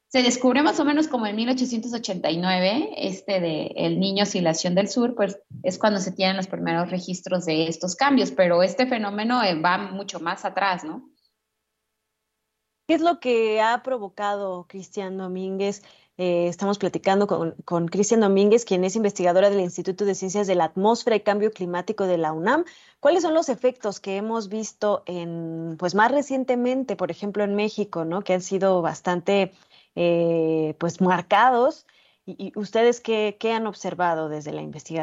[0.08, 5.14] Se descubrió más o menos como en 1889, este de El Niño Oscilación del Sur,
[5.14, 9.60] pues es cuando se tienen los primeros registros de estos cambios, pero este fenómeno eh,
[9.60, 11.10] va mucho más atrás, ¿no?
[12.86, 15.82] ¿Qué es lo que ha provocado Cristian Domínguez
[16.20, 20.64] eh, estamos platicando con, Cristian Domínguez, quien es investigadora del Instituto de Ciencias de la
[20.64, 22.64] Atmósfera y Cambio Climático de la UNAM.
[22.98, 28.04] ¿Cuáles son los efectos que hemos visto en, pues más recientemente, por ejemplo, en México,
[28.04, 28.22] ¿no?
[28.22, 29.52] que han sido bastante
[30.00, 31.84] eh, pues marcados?
[32.24, 35.02] ¿Y, ustedes qué, qué han observado desde la investigación?